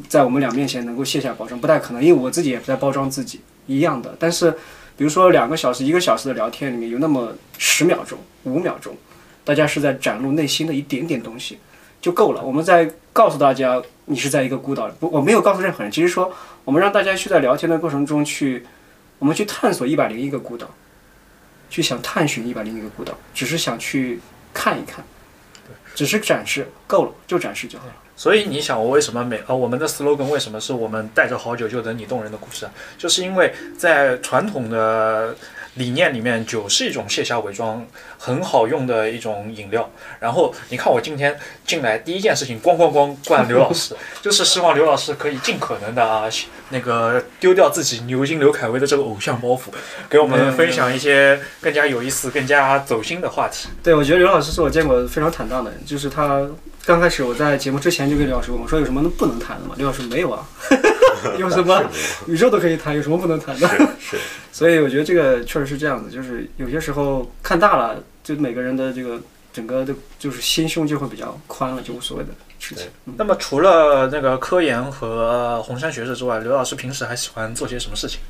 [0.08, 4.16] 在我们俩面前能够卸下包装，不太可能，因为我自己也在包装自己一样的。
[4.18, 4.52] 但是，
[4.96, 8.96] 比如说两个小时、一个小时的聊天里面有那么十秒钟、五秒钟，
[9.44, 11.58] 大家是在展露内心的一点点东西
[12.00, 12.42] 就够了。
[12.42, 16.32] 我们在告诉大家，你是在一个孤岛，不，我没有告诉任何人，只是说
[16.64, 18.64] 我们让大家去在聊天的过程中去，
[19.18, 20.66] 我们去探索一百零一个孤岛，
[21.68, 24.20] 去想探寻一百零一个孤岛，只是想去
[24.54, 25.04] 看一看，
[25.94, 27.92] 只是展示够了，就展示就好了。
[28.16, 32.72] 所以你想，我为什么每呃我们的 slogan 为什么是我们带着好酒就等你动人的故事啊？
[32.96, 35.36] 就是因为在传统的
[35.74, 37.86] 理念里面，酒是一种卸下伪装
[38.16, 39.90] 很好用的一种饮料。
[40.18, 46.26] 然后你看我今天进来第一件事情，咣咣咣灌刘老师， 就是希望刘老师可以尽可能的啊，
[46.70, 49.64] 那个丢掉自己牛津刘恺威的这个偶像包袱，
[50.08, 53.68] 给我们分享一些更加有意思、更加走心的话题。
[53.82, 56.46] 对，我觉得刘老师是我见过非常坦荡的人，就是他
[56.86, 59.74] 刚开始我在节目之前就跟刘老师问我说有什么不能谈的吗？
[59.76, 60.46] 刘老师没有啊，
[61.36, 61.82] 有什么
[62.28, 63.68] 宇宙都可以谈，有什么不能谈的？
[63.98, 64.16] 是
[64.52, 69.20] 所以我觉得这个确实是这样子，就是有些时候看大了，就每个人的这个
[69.52, 72.30] 整个的，就是心胸就会比较宽了，就无所谓的
[72.60, 72.86] 事情。
[73.16, 78.20] 那么除了那个科研和红山学社之外，刘老师平时还喜欢做些什么事情？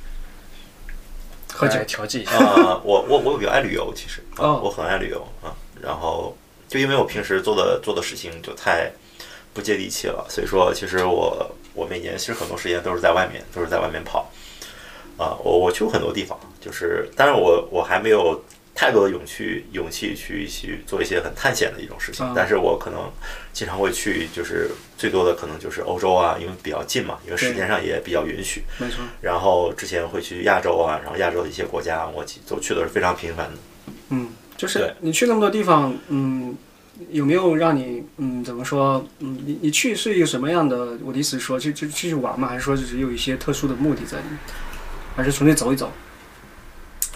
[1.52, 2.32] 喝酒调剂一下。
[2.38, 5.52] 啊、我我我比较爱旅游，其实啊、哦我很爱旅游啊。
[5.82, 6.34] 然后
[6.76, 8.92] 就因为我平时做的做的事情就太
[9.54, 14.30] 不接地气了，所以说其实我我每年其实很多时间都是在外面，都是在外面跑。
[15.18, 23.10] 啊、我我去过很多地方，就是，但是我我还没有太多的勇气勇气去去做一些很探险的一种事情啊，但是我可能
[23.50, 28.62] 经常会去，就是最多的可能就是欧洲啊，因为比较近嘛，因为时间上也比较允许。
[28.76, 33.56] 没错，然后之前会去亚洲啊，然后亚洲的一些国家，我去都去的是非常频繁的。
[34.10, 36.54] 嗯，就是你去那么多地方，嗯，
[37.10, 39.04] 有没有让你嗯怎么说？
[39.18, 40.98] 嗯，你你去是一个什么样的？
[41.04, 42.48] 我的意思是说，就就去玩吗？
[42.48, 44.38] 还是说就是有一些特殊的目的在里面？
[45.14, 45.90] 还是纯粹走一走？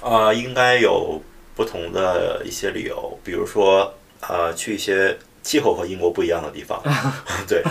[0.03, 1.21] 呃，应该有
[1.55, 6.83] 不同的一些理由，比如说呃，去一些气候和英国不一样的地方，
[7.49, 7.63] 对，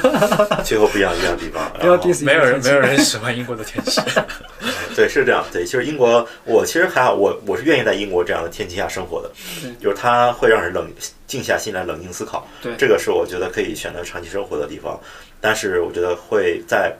[0.63, 1.71] 气候不一样一样的地方。
[1.79, 4.01] 然后没有人，没有人喜欢英国的天气。
[4.95, 5.45] 对，是这样。
[5.51, 9.31] 对，其实英国，我其实还好，我我是愿意在英国这样的天气下生活的，
[9.79, 10.91] 就是它会让人冷
[11.27, 12.45] 静下心来冷静思考。
[12.61, 14.99] 对这个是我觉得可以选择长期生活的地方。
[15.39, 16.93] 但是我觉得会在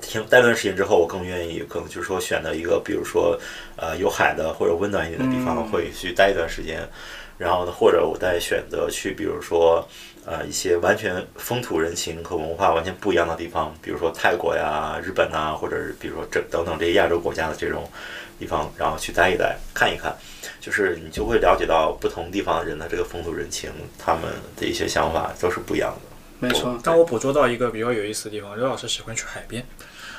[0.00, 3.36] 停待段时间之后，我更愿意可能就是说选择一个，比如说
[3.76, 6.86] 呃有海的或者温暖一点的地方，嗯会去待一段时间。
[7.38, 9.86] 然后呢，或者我再选择去，比如说
[10.24, 17.88] 呃一些完全风土人情和文化完全不一样的地方，比如说泰国呀、日本呐，或者是比如说这等等这些亚洲国家的这种
[18.38, 20.14] 地方，然后去待一待，看一看，
[20.60, 24.24] 就是你就会了解到不同地方人的这个风土人情，他们
[24.56, 26.16] 的一些想法都是不一样的。
[26.38, 29.66] 没错，但我捕捉到一个比较有意思的地方，刘老师喜欢去海边，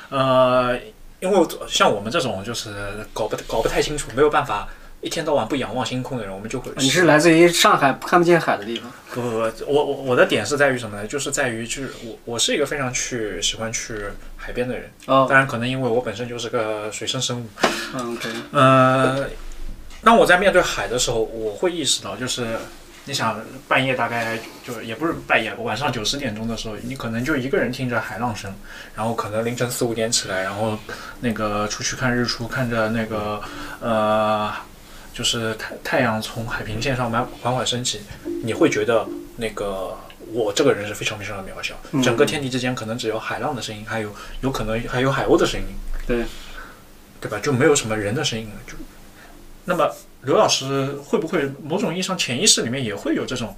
[0.08, 0.76] 呃，
[1.20, 2.74] 因为像我们这种就是
[3.12, 4.68] 搞不搞不太清楚，没有办法
[5.00, 6.72] 一天到晚不仰望星空的人，我们就会。
[6.76, 8.90] 你是来自于上海看不见海的地方？
[9.14, 9.36] 不不不，
[9.66, 11.06] 我我我的点是在于什么呢？
[11.06, 17.46] 就是在于就是我我是一个非常去喜欢去海边的人，哦，当然可能因为我本身就是个水生生物，
[17.94, 19.26] 嗯，OK，呃，
[20.02, 22.46] 当我在面对海的时候，我会意识到就是。
[23.04, 28.54] 你想半夜大概就也不是半夜，晚上九十点钟的时候，你可能就一个人听着海浪声，
[28.94, 30.78] 然后可能凌晨四五点起来，然后
[31.20, 33.40] 那个出去看日出，看着那个
[33.80, 34.52] 呃，
[35.18, 38.02] 就是太太阳从海平线上慢缓缓升起，
[38.44, 39.04] 你会觉得
[39.38, 39.98] 那个
[40.32, 45.66] 我这个人是非常非常的渺小，整个天地之间可能只有海浪的声音，还有有可能还有海鸥的声音，
[46.06, 46.24] 对，
[47.20, 47.40] 对吧？
[47.42, 48.74] 就没有什么人的声音了，就
[49.64, 49.92] 那么。
[50.22, 53.56] 刘老师会不会某种意义上潜意识里面也会有这种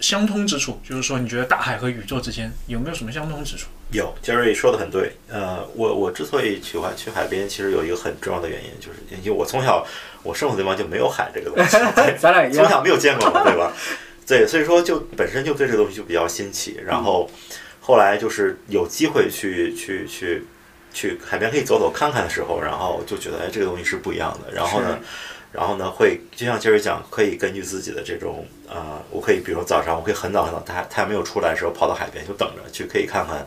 [0.00, 0.80] 相通之处？
[0.82, 3.68] 就是说，你觉得大海和宇宙之间有没有什么相通之处？
[3.92, 5.12] 有，杰瑞说的很对。
[5.28, 9.86] 呃，我我之所以喜欢去海边，其实有一个很重要的原因，就是因为我从小
[10.22, 11.70] 我生活的地方就没有海这个东西
[12.18, 13.72] 咱俩从小没有见过嘛，对吧？
[14.26, 16.80] 对，所以说就本身就对这个东西就比较新奇。
[16.84, 17.30] 然后
[17.80, 20.44] 后来就是有机会去去去
[20.92, 24.52] 去海边可以走走看看的时候，然后就觉得哎，这个东西是不一样的。
[24.52, 24.98] 然后呢？
[25.52, 33.46] 然后呢，会就像杰瑞讲，可以根据自己的这种呃，我可以比如说早上，我可以很早很早，太太阳没有出来的时候，跑到海边就等着去，可以看看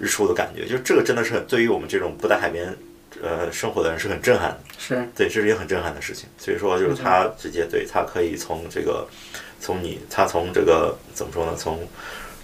[0.00, 0.66] 日出的感觉。
[0.66, 2.74] 就这个真的是对于我们这种不在海边
[3.22, 4.58] 呃生活的人是很震撼的。
[4.78, 6.28] 是对，这是一个很震撼的事情。
[6.38, 9.06] 所以说，就是他直接对他可以从这个
[9.60, 11.52] 从你他从这个怎么说呢？
[11.56, 11.86] 从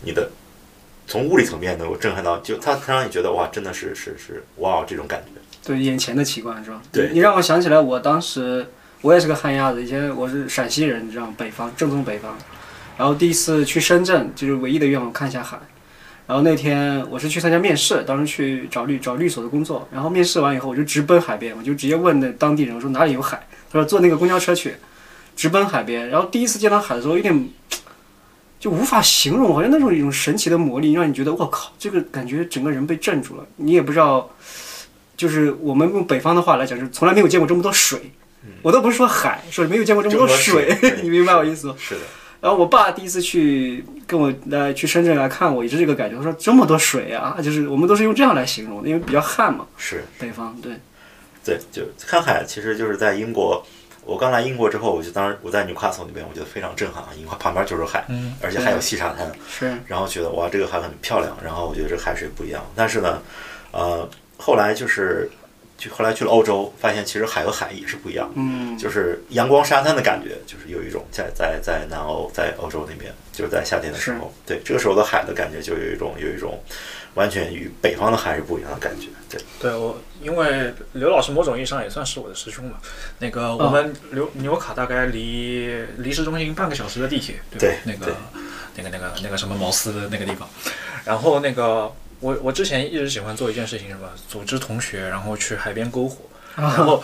[0.03, 0.31] 你的
[1.07, 5.41] 从物理层面能够震撼到，就他他让你觉得哇，真的是是是哇这种感觉。
[5.65, 6.81] 对眼前的奇观是吧？
[6.93, 8.67] 对你让我想起来我当时。
[9.03, 11.35] 我也是个旱鸭子，以前我是陕西人，你知道吗？
[11.37, 12.37] 北方，正宗北方。
[12.97, 15.61] 然后第一次去深圳，就是唯一的愿望看一下海。
[16.27, 19.89] 然后那天我是去参加面试，当时去找律找律所的工作。
[19.93, 23.47] 然后面试完以后，我就直奔海边，我就直接问那当地人，我说哪里有海？
[23.71, 24.75] 他说坐那个公交车去，
[25.37, 26.09] 直奔海边。
[26.09, 27.49] 然后第一次见到海的时候，有点
[28.59, 33.47] 就无法形容，好像那种一种神奇的魔力，让你觉得我靠，这个感觉整个人被镇住了。
[33.57, 34.29] 你也不知道，
[35.17, 38.11] 就是我们用北方的话来讲，就是从来没有见过这么多水。
[38.63, 41.75] 我都不是说海，说没有见过这么多水， 你明白我意思吗？
[41.79, 42.01] 是的。
[42.47, 46.17] 然后我爸第一次去跟我来去深圳来看我，也是这个感觉。
[46.17, 49.67] 他说这么多水啊，就是我们都是用这样来形容的，因为比较旱嘛。
[49.77, 50.05] 是。
[50.17, 50.75] 北方对。
[51.45, 53.67] 对，就看海，其实就是在英国。
[54.05, 59.29] 我刚来英国之后，我就当时我在纽卡斯那边，我觉得非常震撼啊，因为旁边就是海，嗯，而且还有细沙滩。
[59.51, 59.77] 是。
[59.89, 61.37] 然后觉得哇，这个海很漂亮。
[61.43, 62.65] 然后我觉得这海水不一样。
[62.77, 63.21] 但是呢，
[63.73, 65.29] 呃，后来就是。
[65.77, 76.59] 就后来去了欧洲，发现其实海和海也是不一样，嗯，就是阳光沙滩的感觉，就是有一种在在在南欧，在欧洲那边，就是在夏天的时候，对这个时候的海的感觉就有一种有一种
[77.15, 79.41] 完全与北方的海是不一样的感觉，对。
[79.61, 82.79] 对我，因为刘老师某种意义上也算是我的师兄嘛，
[83.19, 85.69] 那个我们刘纽卡大概离
[85.99, 88.17] 离市中心半个小时的地铁，对，那个
[88.77, 90.49] 那个那个那个什么毛斯的那个地方，
[91.05, 91.93] 然后那个。
[92.21, 96.19] 我我之前一直喜欢做一件事情，什么组织同学，然后去海边篝火。
[96.57, 97.03] 然后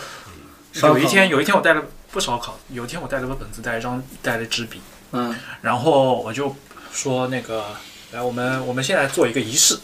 [0.74, 4.80] 有一天，有一天我带了不烧烤，有一天我带了个本子，带一张，带了支笔。
[5.12, 5.36] 嗯。
[5.60, 6.56] 然后我就
[6.92, 7.76] 说那个，
[8.12, 9.78] 来，我们我们现在做一个仪式，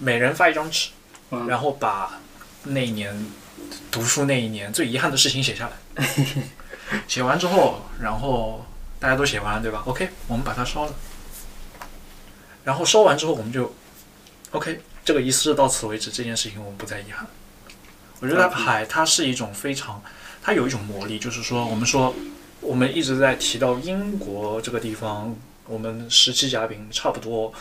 [0.00, 0.90] 每人发一张纸，
[1.48, 2.20] 然后把
[2.64, 3.26] 那一年
[3.90, 6.06] 读书那一年最遗憾的事情写下来。
[7.08, 8.66] 写完之后，然后
[9.00, 10.94] 大家都写完了，对吧？OK，我们把它烧了。
[12.64, 13.74] 然后烧完之后，我们就。
[14.52, 17.26] OK，这个仪式到此为止，这件事情我们不再遗憾。
[18.20, 20.02] 我觉得海它是一种非常，
[20.42, 22.14] 它有一种魔力，就是说，我们说
[22.60, 25.36] 我们一直在提到英国这个地方，
[25.66, 27.52] 我们十七嘉宾差不多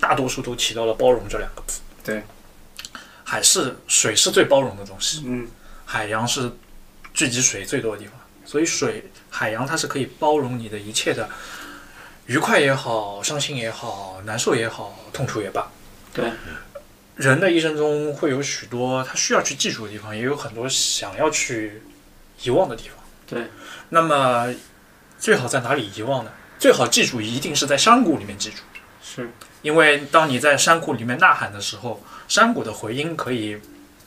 [0.00, 1.80] 大多数都提到了包容这两个字。
[2.02, 2.24] 对，
[3.22, 5.46] 海是水是最包容的东西，嗯，
[5.84, 6.50] 海洋是
[7.14, 11.28] 聚集水最多的地方，所以水海洋它是可以包容你的一切的，
[12.26, 15.70] 愉快也好，伤心也好，难受也好，痛楚也罢。
[16.12, 16.32] 对，
[17.14, 21.82] 人的一生中会有许多他需要去记住的地方，也有很多想要去
[22.42, 22.98] 遗忘的地方。
[23.28, 23.50] 对，
[23.90, 24.52] 那么
[25.18, 26.32] 最好在哪里遗忘呢？
[26.58, 28.56] 最好记住，一定是在山谷里面记住。
[29.00, 29.30] 是，
[29.62, 33.56] 因为当你在山谷里面呐喊的时候，山谷的回音可以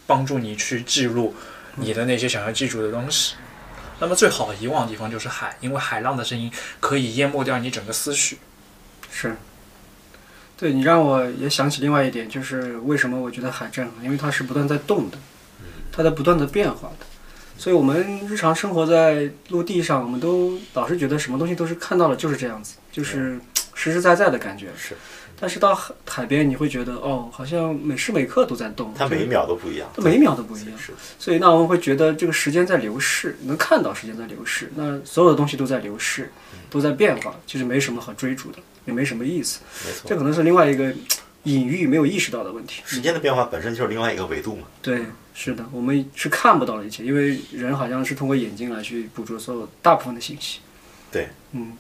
[0.06, 1.34] 帮助你去记录
[1.76, 3.36] 你的那些想要记住的东西。
[4.00, 8.40] 那么最好遗忘的地方就是海，因为海浪的声音可以淹没掉你整个思绪。
[9.12, 9.36] 是。
[10.58, 15.18] 对你让我也想起另外一点，就是为什么我觉得海震撼，因为它是不断在动的，
[15.90, 17.06] 它在不断的变化的，
[17.58, 23.40] 所以我们日常生活在陆地上，我们都老是觉得什么东西都是看到了就是这样子，就是
[23.74, 24.68] 实实在在的感觉。
[24.78, 24.98] 是，
[25.40, 30.78] 但是到海海边，你会觉得哦，好像每时每刻都在动，它每一秒都不一样，它每一秒都不一样。
[30.78, 36.32] 是，所以那我们会觉得这个时间在流逝，能看到时间在流逝，那所有的东西都在流逝，
[36.70, 39.60] 都在变化，其实没什么好追逐的，也没什么意思。
[39.86, 40.10] 没错。
[40.10, 40.94] 这可能是另外一个
[41.44, 42.82] 隐喻没有意识到的问题。
[42.86, 44.64] 时间的变化本身就是另外一个维度嘛。
[44.82, 50.60] 对，是的，我们是看不到的一切，因为人好像是通过眼睛来去捕捉所有大部分的信息。
[51.12, 51.74] 对，嗯，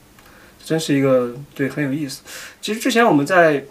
[0.64, 2.22] 真是一个对很有意思。
[2.62, 3.64] 其实之前我们在，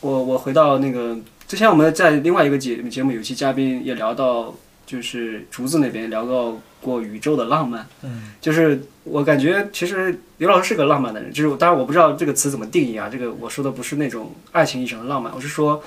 [0.00, 1.16] 我我回到那个
[1.46, 4.54] 之前我们在另外一个节节目有期嘉宾也聊到，
[4.86, 7.86] 就是竹子那边聊到过宇宙的浪漫。
[8.02, 15.82] 嗯，就是我感觉其实刘老师是个浪漫的人，就是当然我不知道这个词怎么定义啊，这个我说的不是那种爱情意义上的浪漫，我是说。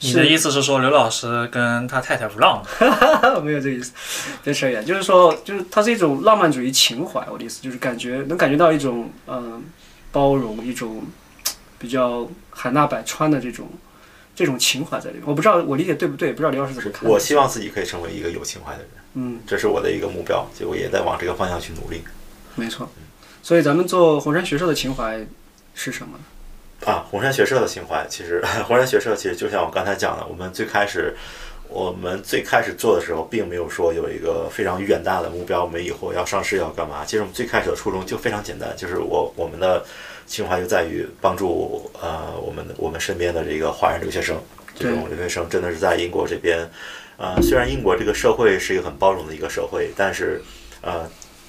[0.00, 3.40] 你的意思是说刘老师跟他太太不浪漫？
[3.42, 3.92] 没有这个意思，
[4.44, 4.84] 别扯远。
[4.84, 7.26] 就是说，就是他是一种浪漫主义情怀。
[7.32, 9.64] 我的意思就是感觉能感觉到一种嗯
[10.16, 11.02] 包容，一种
[11.78, 13.68] 比较海纳百川的这种
[14.34, 15.24] 这种情怀在里面。
[15.26, 17.06] 我不知道我理解对不对，不知道刘老师怎么看。
[17.06, 22.02] 我希望自己可以成为一个有情怀的人，嗯，这是我的一个目标，就我也在往这个方向去努力。
[22.54, 22.88] 没错，
[23.42, 25.22] 所以咱们做红山学社的情怀
[25.74, 26.18] 是什么？
[26.90, 31.14] 啊，红山学社的情怀，其实 红山学社其实就像我刚才讲的，我们最开始，
[31.68, 37.04] 我们最开始做的时候，并没有说有一个非常远大的目标，我们以后要上市要干嘛。
[37.04, 39.84] 其实我们最开始的初衷就非常简单，就是我我们的
[40.26, 44.36] 情怀就在于帮助呃我们我们身边的这个华人留学生，
[44.74, 46.68] 这种留学生真的是在英国这边，
[47.16, 50.42] 呃，虽然英国这个社会是一个很包容的一个社会，但是
[50.82, 51.08] 呃。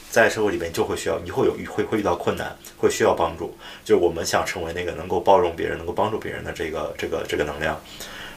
[0.10, 3.56] 在社会里面就会需要，你会有会会遇到困难，会需要帮助。
[3.84, 7.80] 就是我们想成为那个能够包容别人、能够帮助别人的这个这个这个能量。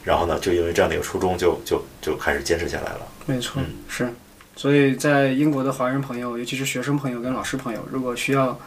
[0.04, 3.00] 然后呢，就因为这样的一个初衷，就就就开始坚持下来了。
[3.26, 4.12] 没错，是。
[4.56, 8.58] 所以在英国的华人朋友，尤其是学生朋友跟老师朋友，如果需要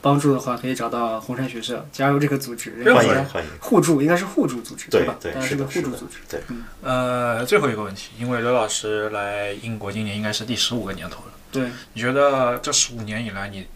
[0.00, 2.82] 帮助的话，可以找到红山学社，加入这个组织。
[2.92, 3.50] 欢迎欢迎。
[3.60, 5.16] 互助应该是互助组织，对吧？
[5.20, 6.18] 对，是个互助组织。
[6.28, 6.40] 对。
[6.82, 11.32] 呃，最后一个问题，因为刘老师来英国今年应该是第十五个年头了。
[11.52, 13.66] 对，你觉得这十五年以来，你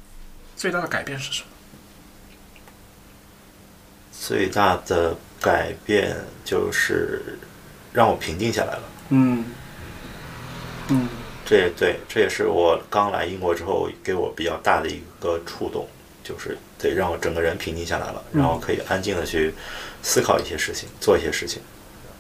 [0.57, 1.49] 最大的改变是什么？
[4.13, 6.15] 最大的改变
[6.45, 7.23] 就是
[7.93, 8.83] 让我平静下来了。
[9.09, 9.45] 嗯，
[10.89, 11.09] 嗯，
[11.45, 15.89] 这也对，这也是我刚来英国之后给我比较大的一个触动，
[16.23, 19.55] 就是得让我整个人平静下来了，然后可以安静的去
[20.03, 21.61] 思考一些事情，做一些事情，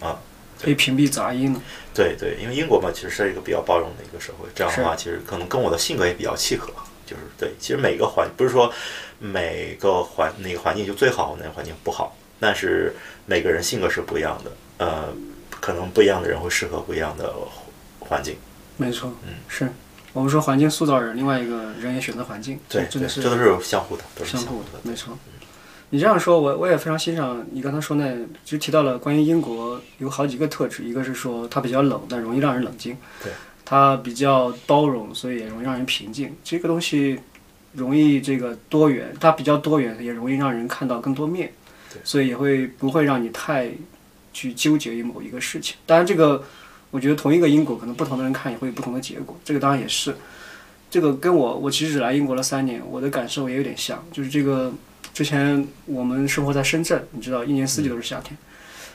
[0.01, 0.19] 啊。
[0.63, 1.61] 可以屏蔽杂音了。
[1.95, 4.47] 对对，因为英国嘛，其实是一个比较包容的一个社会。
[4.55, 6.71] 这样的话，其实可能跟我的性格也比较契合。
[7.07, 8.71] 就是对，其实每个环不是说
[9.19, 12.15] 每个环那个环境就最好，那个环境不好。
[12.41, 12.93] 但是
[13.27, 15.05] 每个人性格是不一样的，呃，
[15.61, 17.33] 可能不一样的人会适合不一样的
[18.01, 18.37] 环境。
[18.77, 19.69] 没错，嗯，是
[20.13, 22.59] 我们说环境塑造人，另外一个人也选择环境。
[22.69, 25.17] 对，这是这都是相互的，都是相互的，没错。
[25.91, 33.33] 你这样说，我我也非常欣赏你刚才说那，就提到了关于英国有好几个特质，一个是说它比较冷，但容易让人冷静；对，
[33.65, 36.35] 它比较包容，所以也容易让人平静。
[36.45, 37.19] 这个东西
[37.73, 41.53] 容易这个多元，它比较多元，也容易让人看到更多面，
[42.05, 43.71] 所以也会不会让你太
[44.33, 45.77] 去纠结于某一个事情。
[45.87, 46.45] 当然，这个
[46.91, 49.39] 我觉得同一个因果，可能不同的人看也会有不同的结果。
[49.45, 50.17] 这个当然也是，
[50.91, 54.73] 这个跟我我其实只来英国了三年，我的感受也有点像，就是这个。
[55.13, 58.35] 之前我们生活在深圳，你知道一年四季都是夏天，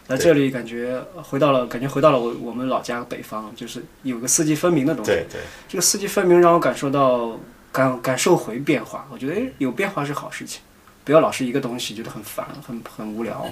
[0.08, 5.12] 来这里感觉回到了，感觉回到了我我们老家北方，就是有个四季分明的东西。
[5.12, 5.42] 对对。
[5.68, 7.38] 这个四季分明让我感受到
[7.72, 10.62] 感感受回变化，我觉得诶有变化是好事情，
[11.06, 13.50] 不要老是一个东西觉得很烦很很无聊。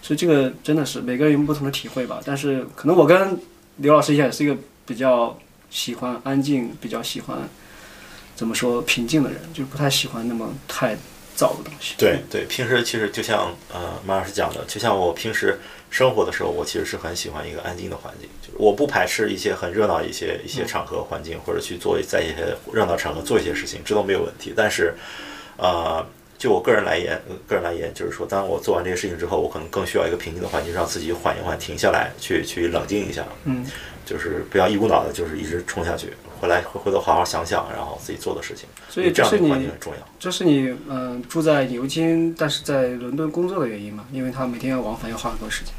[0.00, 2.20] 所以这个真的是每个人有不同的体会吧。
[2.24, 3.36] 但是可能我跟
[3.78, 4.56] 刘老师一样，也是一个
[4.86, 5.36] 比较
[5.70, 7.38] 喜欢安静、比较喜欢
[8.36, 10.96] 怎么说平静的人，就是不太喜欢那么太。
[11.36, 11.96] 燥的东西。
[11.98, 15.60] 对对，平时其实就像呃马老师讲的，就像我平时
[15.90, 24.54] 生活的时候，我其实是很喜欢一个安静的环境，就是我不排斥一些很热闹一些一些场合环境，或者去做在一些热闹场合做一些事情，这都没有问题。
[24.56, 24.94] 但是，
[25.56, 26.06] 呃，
[26.44, 27.18] 就我个人来言，
[27.48, 33.24] 个人来言，就是说，当我做完这些事情之后，我可能更需要一个平静的环境，让自己缓一缓，停下来，去去冷静一下。
[33.44, 33.64] 嗯，
[34.04, 36.12] 就是不要一股脑的，就是一直冲下去。
[36.38, 38.68] 回来回回头好好想想，然后自己做的事情。
[38.90, 44.04] 所以这样的环境很重要，这是你嗯住在牛津，但是在伦敦工作的原因嘛？
[44.12, 45.72] 因为他每天要往返，要花很多时间。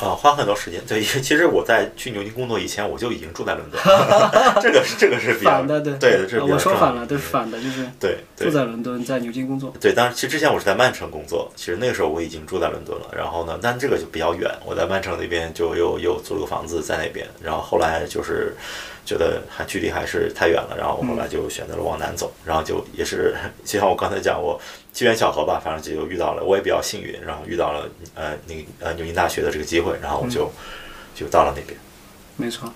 [0.00, 0.80] 啊，花很多时间。
[0.86, 3.80] 对，其实我在去牛津工作以前，我就已经住在伦敦。
[4.62, 9.72] 这个是这个是反的，对对的，这我说反了，对，反的，就是对住在伦敦，在牛津工作。
[9.80, 13.08] 对，当然，其实之前我是在曼城工作，其实那个时候我已经住在伦敦了。
[13.16, 17.26] 然后呢，但这个就比较远，我在曼城那边就又又租了个房子在那边。
[17.42, 18.54] 然后后来就是。
[19.08, 23.34] 觉得还距离还是太远了，然后我后来就选择了往南走，然后就也是
[23.64, 24.60] 就像我刚才讲，我
[24.92, 30.50] 机缘巧合吧，反正就遇到了，我也比较幸运，然后遇到了呃那个呃牛津大学的这个机会，然后我就、
[31.14, 31.78] 就到了那边。
[32.36, 32.72] 没错。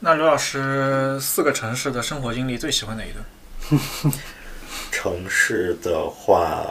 [0.00, 4.12] 那刘老师四个城市的生活经历最喜欢哪一段？
[4.92, 6.66] 城市的话，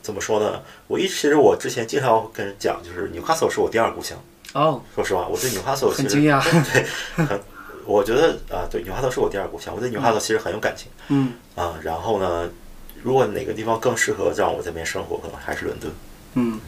[0.00, 0.62] 怎么说呢？
[0.86, 4.16] 我一其实我之前经常跟人讲，就是纽卡索是我第二故乡。
[4.54, 6.40] 哦，说实话，我对纽卡索其实很惊讶。
[6.72, 6.86] 对，
[7.26, 7.40] 很，
[7.84, 12.48] 我觉得啊、对，纽卡索是我第二故乡，我对纽卡索其实很有感情嗯啊、然后呢，
[13.02, 15.92] 如果哪个地方更适合让我在那边生活，可能还是伦敦。
[16.34, 16.60] 嗯，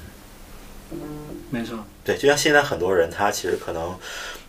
[1.51, 1.79] 没错。
[2.05, 3.91] 对，就像现在很多人，他其实可能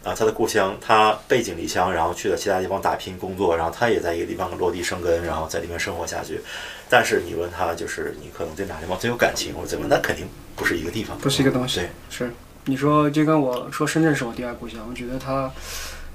[0.03, 6.41] 啊、他的故乡，他背井离乡，然后去了其他地方打拼工作，然后他也在一个地方落地生根，然后在里面生活下去。
[6.89, 12.31] 但是你问他，就是你可能对哪地方最有感情或者怎么，那肯定不是一个地方，不是一个东西对，是
[12.65, 15.51] 你说就跟我说深圳是我第二故乡，我觉得它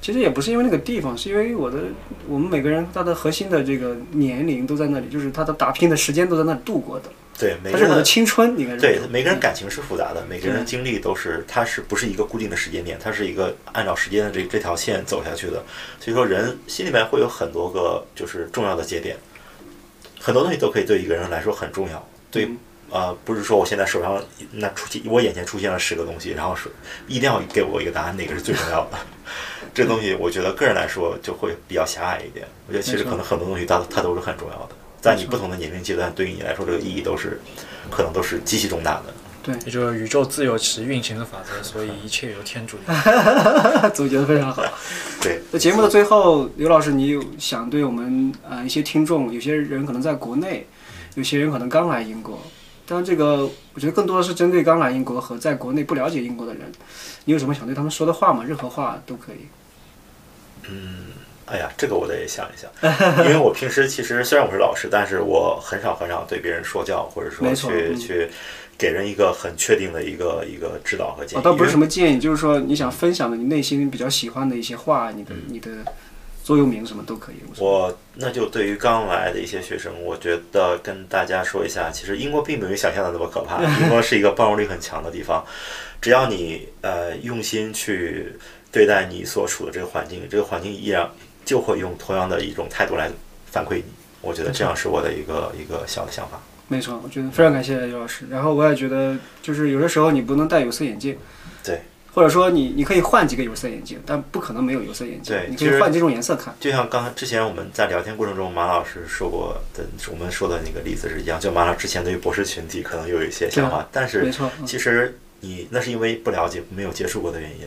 [0.01, 1.79] 其实也不是因为那个地方，是因为我的
[2.29, 12.97] 我们每个人他的核心的这个年龄都在那里，就是他的打拼的时间都在那里度过的，对，每个人的青春，应该是对每个人感情是复杂的，每个人对经历都是，它是不是一个固定的时间点？
[13.03, 15.65] 它是一个按照时间的这这条线走下去的。
[15.99, 19.17] 所以说，人心里面会有很多个就是重要的节点，
[20.21, 22.09] 很多东西都可以对一个人来说很重要。
[22.31, 24.23] 对，嗯呃，不是说我现在手上
[24.53, 26.71] 那出现我眼前出现了十个东西，然后是
[27.09, 28.99] 一定要给我一个答案，哪个是最重要的？
[29.77, 32.47] 这东西我觉得个人来说就会比较狭隘一点。
[32.66, 34.70] 我觉得其实可能很多东西它它都是很重要的，
[35.03, 37.39] 在你不同的年龄阶段，对于你来说这个意义都是
[37.91, 39.14] 可能都是极其重大的。
[39.43, 42.83] 对也就是宇宙自有其运行的法则，所以一切由天主理。
[43.95, 44.64] 总结的非常好。
[45.22, 50.66] 对，那节目的最后，刘老师，你有想对我们呃一些听众，有些人可能在国内，
[51.14, 52.41] 有些人可能刚来英国，
[52.87, 56.62] 当然这个我觉得更多的是针对刚来英国和在国内不了解英国的人，
[57.24, 58.43] 你有什么想对他们说的话吗？
[58.45, 59.47] 任何话都可以。
[61.47, 62.69] 哎呀，这个我得想一想，
[63.25, 68.29] 因为我平时其实虽然我是老师，但是我很少很少对别人说教，或者说去去
[68.77, 71.45] 给人一个很确定的一个一个指导和建哦，议。
[71.45, 75.71] 倒不是什么，建议，就是说你想分享的你内心比较喜欢的一些话，你的你的
[76.43, 77.37] 座右铭什么都可以。
[77.59, 85.45] 我那就对于刚来的一些学生，我觉得跟大家说一下，其实英国并没有想象的那么可怕，英国是一个包容力很强的地方，
[86.01, 88.33] 只要你呃用心去
[88.71, 91.09] 对待你所处的这个环境，这个环境依然
[91.45, 93.11] 就会用同样的一种态度来
[93.51, 93.85] 反馈你。
[94.21, 96.41] 我觉得这样是我的一个一个小的想法。
[96.69, 98.27] 没错，我觉得非常感谢刘老师。
[98.29, 101.17] 然后我也觉得，就是有的时候你不能戴有色眼镜，
[101.62, 105.33] 对，或者说你你可以换几个有色眼镜，但不可能没有有色眼镜。
[105.33, 106.53] 对你可以换几种颜色看。
[106.59, 111.39] 就像刚才之前我们在聊天过程中，马老师说过的，我们说的那个例子是一样。
[111.39, 117.59] 就马老师之前对于博士群体可能有一些想法，但是没错，嗯其实你那是因为不了解、没有接触过的原因。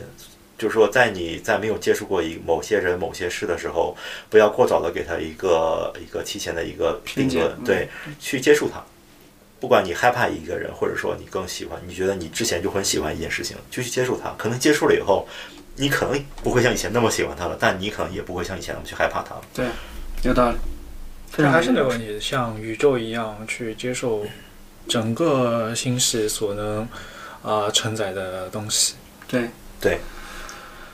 [0.60, 3.95] 就是说，在你在没有接触过一某些人、某些事的时候，
[4.30, 7.89] 不要过早的给他一个一个提前的一个定论，对，
[8.20, 8.84] 去接触他。
[9.60, 14.34] 不管你害怕一个人，或者说你更喜欢，你觉得你之前就很喜欢一件事情，就去接触他。
[14.38, 15.28] 可能接触了以后，
[15.76, 19.41] 你可能不会像以前那么喜欢他了，但你可能也不会像以前那么去害怕他了。
[19.53, 19.66] 对，
[20.24, 20.57] 有道理。
[21.32, 24.26] 非这还是那个问题，像宇宙一样去接受
[24.88, 26.88] 整个星系所能
[27.43, 28.95] 啊、承载的东西。
[29.28, 29.49] 对
[29.80, 29.99] 对，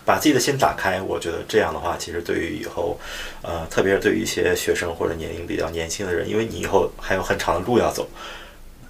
[0.06, 2.99] 把自己的心打开，我觉得这样的话，其实对于以后，
[3.41, 8.08] 呃，特别是对于一些学生或者年龄比较年轻的人，因为你以后还有很长的路要走。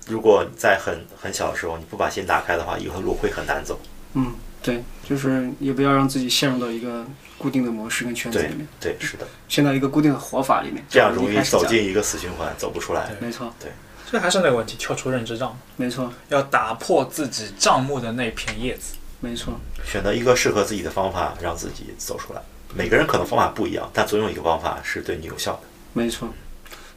[0.08, 3.80] 如果在很很小的时候你不把心打开的话，以后的路会很难走。
[4.14, 7.06] 嗯，对，就是也不要让自己陷入到一个
[7.38, 11.42] 固定的模式跟圈子里面，对，是的，陷到一个固定的活法里面，这样容易。
[11.42, 13.10] 走进一个死循环，走不出来。
[13.20, 13.72] 没错，对
[14.12, 18.96] 这还是那个问题，跳出认知障，没错，要打破自己障目的那片叶子。
[19.20, 19.54] 没错。
[19.84, 22.42] 选择一个适合自己的方法，让自己走出来。
[22.76, 25.62] 每个人可能方法不一样，但总有一个方法是对你有效的。
[25.94, 26.28] 没错，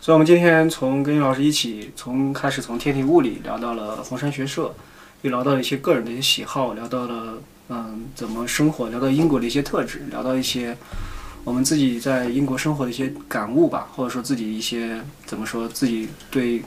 [0.01, 4.75] 所以我们今天从跟于老师一起，从开始从天体物理聊到了红山学社，
[5.23, 7.39] 又聊到了一些个人的一些喜好，聊到了
[7.69, 10.77] 嗯怎么生活，聊到英国的一些特质，聊到一些
[11.45, 16.61] 我们自己在英国生活的一些感悟吧，或者说自己一些怎么说自己对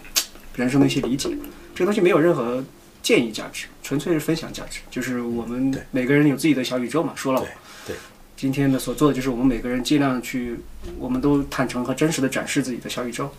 [0.55, 1.29] 人生的一些理解。
[1.75, 2.63] 这个东西没有任何
[3.01, 7.13] 建议价值，纯粹是分享价值，就是我们每个人有自己的小宇宙嘛。
[7.15, 7.49] 说了对，
[7.87, 7.95] 对
[8.37, 10.59] 今天的所做的就是我们每个人尽量去，
[10.99, 13.29] 我们都坦诚和真实的展示自己的小宇宙，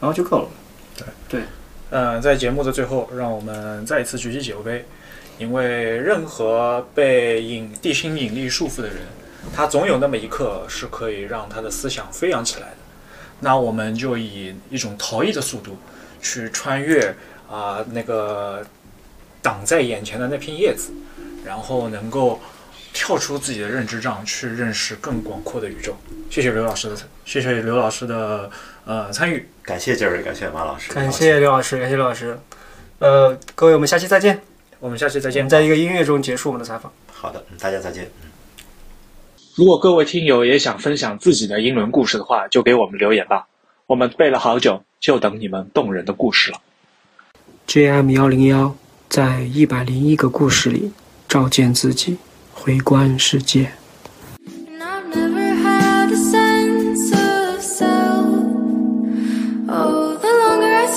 [0.00, 0.48] 然后就够了。
[0.96, 1.42] 对对
[1.90, 4.84] 嗯，在节目的最后，让我们再一次举起酒杯，
[5.38, 8.98] 因为任何被引地心引力束缚的人，
[9.54, 12.76] 他总有那么一刻是可以让他的思想飞扬起来的。
[13.40, 15.78] 那我们就以一种逃逸的速度
[16.20, 17.14] 去穿越
[17.48, 18.62] 啊、那个
[19.42, 20.92] 挡在眼前的那片叶子，
[21.44, 22.40] 然后能够
[22.92, 25.96] 跳出自己的认知障，去认识更广阔的宇宙。
[26.30, 28.50] 谢谢刘老师的，谢谢刘老师的
[28.84, 29.48] 呃参与。
[29.62, 32.38] 感谢杰瑞，感谢马老师，感谢刘老师，感谢刘老师。
[32.98, 34.40] 呃，各位，我们下期再见。
[34.80, 35.50] 我们下期再见我们。
[35.50, 36.92] 在一个音乐中结束我们的采访。
[37.12, 38.04] 好的，嗯大家再见。
[38.22, 38.28] 嗯
[39.54, 43.48] 如果各位听友也想分享自己的英伦故事的话，就给我们留言吧。
[43.86, 46.60] 我们背了好久，就等你们动人的故事了。
[47.66, 48.76] JM 幺零幺
[49.08, 50.92] 在一百零一个故事里
[51.28, 52.18] 照见自己
[52.52, 53.72] 回观世界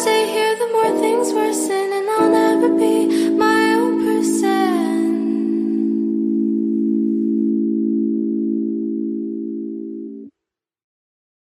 [0.03, 3.00] stay here the more things worsen and i'll never be